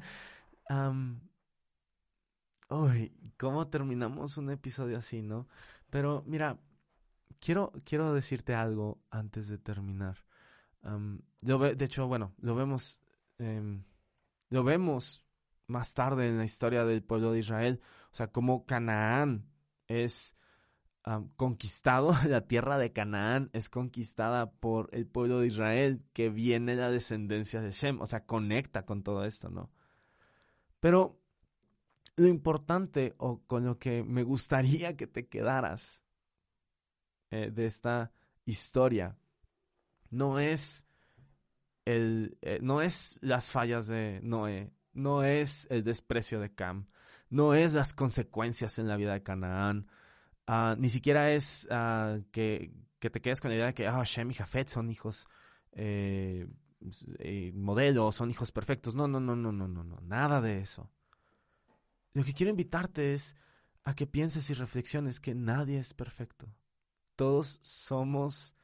Uy, 2.69 3.13
¿cómo 3.37 3.67
terminamos 3.69 4.37
un 4.37 4.49
episodio 4.49 4.97
así, 4.97 5.21
no? 5.21 5.47
Pero 5.89 6.23
mira, 6.25 6.59
quiero, 7.39 7.71
quiero 7.85 8.13
decirte 8.13 8.55
algo 8.55 9.01
antes 9.09 9.47
de 9.47 9.57
terminar. 9.57 10.17
de 11.41 11.85
hecho, 11.85 12.07
bueno, 12.07 12.33
lo 12.39 12.55
vemos, 12.55 13.01
em, 13.37 13.83
lo 14.49 14.63
vemos 14.63 15.23
más 15.67 15.93
tarde 15.93 16.27
en 16.27 16.37
la 16.37 16.45
historia 16.45 16.85
del 16.85 17.03
pueblo 17.03 17.31
de 17.31 17.39
Israel. 17.39 17.81
O 18.11 18.15
sea, 18.15 18.31
cómo 18.31 18.65
Canaán 18.65 19.47
es 19.87 20.35
conquistado, 21.35 22.13
la 22.27 22.47
tierra 22.47 22.77
de 22.77 22.91
Canaán 22.91 23.49
es 23.53 23.69
conquistada 23.69 24.51
por 24.51 24.89
el 24.91 25.05
pueblo 25.05 25.39
de 25.39 25.47
Israel, 25.47 26.03
que 26.13 26.29
viene 26.29 26.75
la 26.75 26.89
descendencia 26.89 27.61
de 27.61 27.71
Shem, 27.71 28.01
o 28.01 28.05
sea, 28.05 28.25
conecta 28.25 28.85
con 28.85 29.03
todo 29.03 29.25
esto, 29.25 29.49
¿no? 29.49 29.71
Pero 30.79 31.19
lo 32.15 32.27
importante 32.27 33.13
o 33.17 33.41
con 33.45 33.65
lo 33.65 33.77
que 33.77 34.03
me 34.03 34.23
gustaría 34.23 34.95
que 34.95 35.07
te 35.07 35.27
quedaras 35.27 36.01
eh, 37.31 37.51
de 37.51 37.65
esta 37.65 38.11
historia 38.45 39.17
no 40.09 40.39
es 40.39 40.85
el 41.83 42.37
eh, 42.41 42.59
no 42.61 42.81
es 42.81 43.19
las 43.21 43.51
fallas 43.51 43.87
de 43.87 44.19
Noé, 44.23 44.71
no 44.93 45.23
es 45.23 45.67
el 45.69 45.83
desprecio 45.83 46.39
de 46.39 46.53
Cam, 46.53 46.87
no 47.29 47.53
es 47.53 47.73
las 47.73 47.93
consecuencias 47.93 48.79
en 48.79 48.87
la 48.87 48.95
vida 48.95 49.13
de 49.13 49.23
Canaán, 49.23 49.87
Ah, 50.47 50.75
ni 50.77 50.89
siquiera 50.89 51.31
es 51.31 51.67
ah, 51.71 52.19
que, 52.31 52.71
te 52.99 53.21
quedes 53.21 53.41
con 53.41 53.49
la 53.49 53.55
idea 53.55 53.65
de 53.67 53.73
que 53.73 53.87
ah, 53.87 54.03
Shem 54.03 54.31
y 54.31 54.33
Jafet 54.33 54.67
son 54.67 54.89
hijos 54.89 55.27
eh, 55.71 56.47
eh, 57.19 57.53
son 58.11 58.31
hijos 58.31 58.51
perfectos. 58.51 58.95
No, 58.95 59.07
no, 59.07 59.19
no, 59.19 59.35
no, 59.35 59.51
no, 59.51 59.67
no, 59.67 59.83
no, 59.83 59.99
nada 60.01 60.41
de 60.41 60.59
eso. 60.59 60.89
Lo 62.13 62.23
que 62.23 62.33
quiero 62.33 62.49
invitarte 62.49 63.13
es 63.13 63.35
a 63.83 63.95
que 63.95 64.07
pienses 64.07 64.49
y 64.49 64.53
reflexiones 64.53 65.19
que 65.19 65.35
nadie 65.35 65.79
es 65.79 65.93
perfecto. 65.93 66.47
Todos 67.15 67.59
somos 67.61 68.55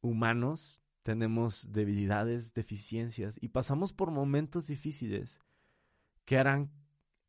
humanos, 0.00 0.80
tenemos 1.02 1.72
debilidades, 1.72 2.54
deficiencias 2.54 3.38
y 3.40 3.48
pasamos 3.48 3.92
por 3.92 4.10
momentos 4.10 4.66
difíciles 4.66 5.38
que 6.24 6.38
harán 6.38 6.70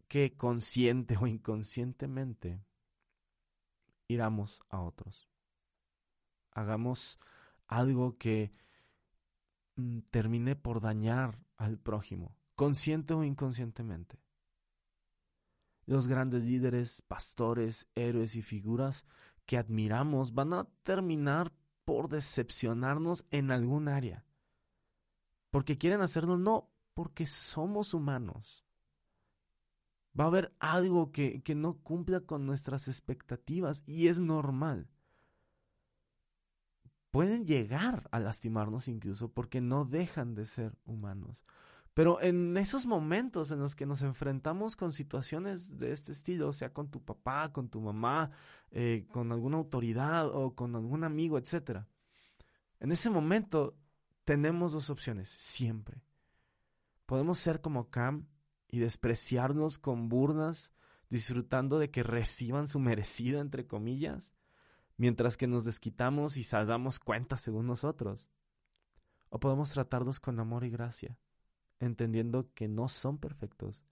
que 0.08 0.36
consciente 0.36 1.18
o 1.18 1.26
inconscientemente 1.28 2.62
iramos 4.08 4.62
a 4.70 4.82
otros. 4.82 5.30
Hagamos 6.52 7.20
algo 7.68 8.18
que 8.18 8.54
mm, 9.76 10.00
termine 10.12 10.56
por 10.56 10.82
dañar 10.82 11.40
al 11.58 11.80
prójimo, 11.80 12.38
consciente 12.56 13.14
o 13.14 13.24
inconscientemente. 13.24 14.20
Los 15.86 16.08
grandes 16.08 16.46
líderes, 16.46 17.02
pastores, 17.02 17.88
héroes 17.96 18.36
y 18.36 18.42
figuras 18.42 19.04
que 19.46 19.58
admiramos 19.58 20.34
van 20.34 20.54
a 20.54 20.66
terminar 20.84 21.52
por 21.84 22.08
decepcionarnos 22.08 23.26
en 23.32 23.52
algún 23.52 23.90
área. 23.90 24.26
Porque 25.52 25.78
quieren 25.78 26.02
hacerlo, 26.02 26.38
no, 26.38 26.72
porque 26.94 27.26
somos 27.26 27.94
humanos. 27.94 28.63
Va 30.20 30.26
a 30.26 30.28
haber 30.28 30.54
algo 30.60 31.12
que, 31.12 31.42
que 31.42 31.56
no 31.56 31.80
cumpla 31.80 32.22
con 32.22 32.46
nuestras 32.46 32.88
expectativas 32.88 33.84
y 33.86 34.08
es 34.08 34.20
normal. 34.20 34.88
Pueden 37.12 37.46
llegar 37.46 38.08
a 38.12 38.20
lastimarnos 38.20 38.88
incluso 38.88 39.32
porque 39.32 39.62
no 39.62 39.86
dejan 39.86 40.36
de 40.36 40.46
ser 40.46 40.76
humanos. 40.86 41.44
Pero 41.94 42.20
en 42.22 42.58
esos 42.58 42.88
momentos 42.88 43.52
en 43.52 43.60
los 43.60 43.76
que 43.76 43.86
nos 43.86 44.02
enfrentamos 44.02 44.76
con 44.76 44.94
situaciones 44.94 45.78
de 45.78 45.92
este 45.92 46.12
estilo, 46.12 46.52
sea 46.52 46.74
con 46.74 46.90
tu 46.90 47.04
papá, 47.04 47.52
con 47.54 47.70
tu 47.70 47.82
mamá, 47.82 48.32
eh, 48.72 49.06
con 49.12 49.32
alguna 49.32 49.58
autoridad 49.58 50.28
o 50.28 50.56
con 50.56 50.76
algún 50.76 51.04
amigo, 51.04 51.38
etc. 51.38 51.86
En 52.80 52.92
ese 52.92 53.12
momento 53.12 53.78
tenemos 54.26 54.74
dos 54.74 54.90
opciones, 54.90 55.30
siempre. 55.30 56.02
Podemos 57.06 57.38
ser 57.38 57.62
como 57.62 57.92
Cam 57.92 58.26
y 58.74 58.80
despreciarnos 58.80 59.78
con 59.78 60.10
burnas, 60.10 60.74
disfrutando 61.08 61.78
de 61.78 61.92
que 61.92 62.02
reciban 62.02 62.68
su 62.68 62.80
merecido, 62.80 63.40
entre 63.40 63.68
comillas, 63.68 64.34
mientras 64.98 65.38
que 65.38 65.46
nos 65.46 65.64
desquitamos 65.64 66.38
y 66.38 66.44
saldamos 66.44 67.00
cuentas 67.00 67.42
según 67.42 67.68
nosotros. 67.68 68.32
O 69.30 69.40
podemos 69.40 69.70
tratarlos 69.70 70.20
con 70.20 70.40
amor 70.40 70.64
y 70.64 70.72
gracia 70.72 71.20
entendiendo 71.80 72.52
que 72.56 72.68
no 72.68 72.88
son 72.88 73.20
perfectos 73.20 73.86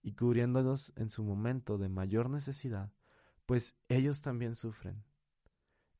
y 0.00 0.12
cubriéndolos 0.12 0.92
en 0.94 1.10
su 1.10 1.24
momento 1.24 1.76
de 1.76 1.88
mayor 1.88 2.30
necesidad, 2.30 2.92
pues 3.46 3.74
ellos 3.88 4.22
también 4.22 4.54
sufren. 4.54 5.02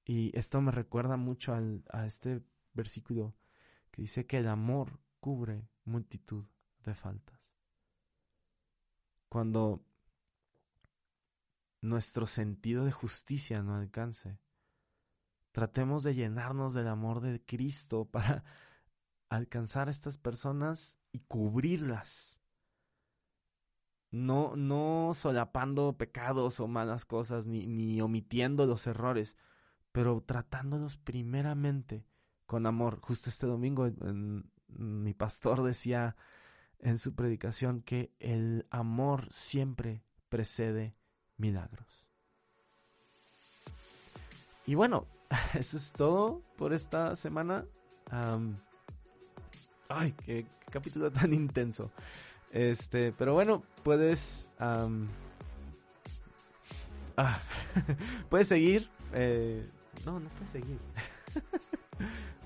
Y 0.04 0.30
esto 0.38 0.60
me 0.60 0.70
recuerda 0.70 1.16
mucho 1.16 1.52
a 1.90 2.06
este 2.06 2.44
versículo 2.74 3.34
que 3.90 4.02
dice 4.02 4.24
que 4.24 4.38
el 4.38 4.46
amor 4.46 5.00
cubre 5.18 5.66
multitud 5.84 6.44
de 6.84 6.94
faltas. 6.94 7.33
Cuando 9.34 9.82
nuestro 11.80 12.28
sentido 12.28 12.84
de 12.84 12.92
justicia 12.92 13.64
no 13.64 13.74
alcance, 13.74 14.38
tratemos 15.50 16.04
de 16.04 16.14
llenarnos 16.14 16.72
del 16.72 16.86
amor 16.86 17.20
de 17.20 17.44
Cristo 17.44 18.04
para 18.12 18.44
alcanzar 19.28 19.88
a 19.88 19.90
estas 19.90 20.18
personas 20.18 21.00
y 21.10 21.18
cubrirlas. 21.18 22.38
No, 24.12 24.54
no 24.54 25.10
solapando 25.14 25.96
pecados 25.96 26.60
o 26.60 26.68
malas 26.68 27.04
cosas, 27.04 27.44
ni, 27.44 27.66
ni 27.66 28.00
omitiendo 28.00 28.66
los 28.66 28.86
errores, 28.86 29.34
pero 29.90 30.22
tratándolos 30.24 30.96
primeramente 30.96 32.06
con 32.46 32.66
amor. 32.66 33.00
Justo 33.00 33.30
este 33.30 33.48
domingo 33.48 33.90
mi 34.68 35.12
pastor 35.12 35.64
decía 35.64 36.14
en 36.84 36.98
su 36.98 37.14
predicación 37.14 37.80
que 37.80 38.12
el 38.20 38.66
amor 38.70 39.32
siempre 39.32 40.04
precede 40.28 40.94
milagros. 41.38 42.06
Y 44.66 44.76
bueno, 44.76 45.06
eso 45.54 45.76
es 45.76 45.90
todo 45.92 46.42
por 46.56 46.72
esta 46.72 47.16
semana. 47.16 47.64
Ay, 49.88 50.12
qué, 50.24 50.46
capítulo 50.70 51.10
tan 51.10 51.32
intenso. 51.32 51.90
Este, 52.52 53.12
pero 53.12 53.32
bueno, 53.32 53.64
puedes. 53.82 54.50
ah, 54.58 54.88
puedes 58.28 58.46
seguir. 58.48 58.88
Eh, 59.14 59.66
no, 60.04 60.20
no 60.20 60.28
puedes 60.28 60.50
seguir. 60.50 60.78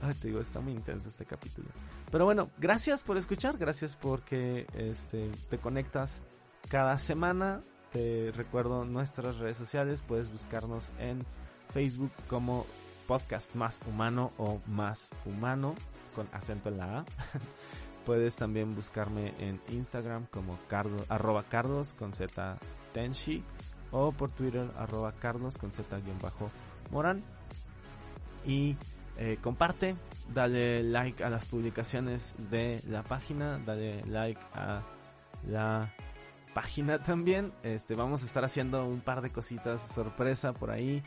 Ay, 0.00 0.14
te 0.14 0.28
digo, 0.28 0.40
está 0.40 0.60
muy 0.60 0.72
intenso 0.72 1.08
este 1.08 1.24
capítulo. 1.24 1.68
Pero 2.10 2.24
bueno, 2.24 2.50
gracias 2.58 3.02
por 3.02 3.16
escuchar, 3.16 3.58
gracias 3.58 3.96
porque 3.96 4.66
este, 4.74 5.30
te 5.50 5.58
conectas 5.58 6.22
cada 6.68 6.98
semana. 6.98 7.62
Te 7.92 8.32
recuerdo 8.32 8.84
nuestras 8.84 9.38
redes 9.38 9.56
sociales, 9.56 10.02
puedes 10.02 10.30
buscarnos 10.30 10.90
en 10.98 11.24
Facebook 11.72 12.12
como 12.28 12.66
Podcast 13.06 13.54
Más 13.54 13.80
Humano 13.88 14.32
o 14.36 14.60
Más 14.66 15.10
Humano 15.24 15.74
con 16.14 16.28
acento 16.32 16.68
en 16.68 16.78
la 16.78 16.98
A. 16.98 17.04
Puedes 18.04 18.36
también 18.36 18.74
buscarme 18.74 19.34
en 19.38 19.60
Instagram 19.68 20.26
como 20.26 20.58
cardo, 20.68 21.04
arroba 21.08 21.42
cardos 21.42 21.94
con 21.94 22.12
z 22.12 22.58
tenshi 22.94 23.42
o 23.90 24.12
por 24.12 24.30
Twitter 24.30 24.70
arroba 24.78 25.12
cardos 25.12 25.58
con 25.58 25.72
z 25.72 26.00
bajo 26.22 26.50
moran. 26.90 27.22
Y 28.46 28.76
eh, 29.18 29.38
comparte, 29.42 29.96
dale 30.32 30.82
like 30.84 31.24
a 31.24 31.28
las 31.28 31.46
publicaciones 31.46 32.36
de 32.50 32.80
la 32.88 33.02
página, 33.02 33.58
dale 33.58 34.04
like 34.06 34.40
a 34.54 34.82
la 35.48 35.92
página 36.54 37.02
también. 37.02 37.52
Este, 37.62 37.94
vamos 37.94 38.22
a 38.22 38.26
estar 38.26 38.44
haciendo 38.44 38.86
un 38.86 39.00
par 39.00 39.20
de 39.20 39.30
cositas 39.30 39.80
sorpresa 39.80 40.52
por 40.52 40.70
ahí. 40.70 41.02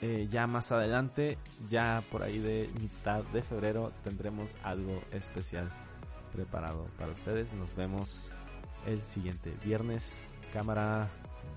Eh, 0.00 0.28
ya 0.30 0.46
más 0.46 0.70
adelante, 0.70 1.38
ya 1.68 2.02
por 2.12 2.22
ahí 2.22 2.38
de 2.38 2.70
mitad 2.80 3.24
de 3.24 3.42
febrero, 3.42 3.92
tendremos 4.04 4.56
algo 4.62 5.02
especial 5.10 5.68
preparado 6.32 6.86
para 6.98 7.12
ustedes. 7.12 7.52
Nos 7.54 7.74
vemos 7.74 8.30
el 8.86 9.02
siguiente 9.02 9.56
viernes. 9.64 10.24
Cámara, 10.52 11.08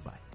bye. 0.03 0.30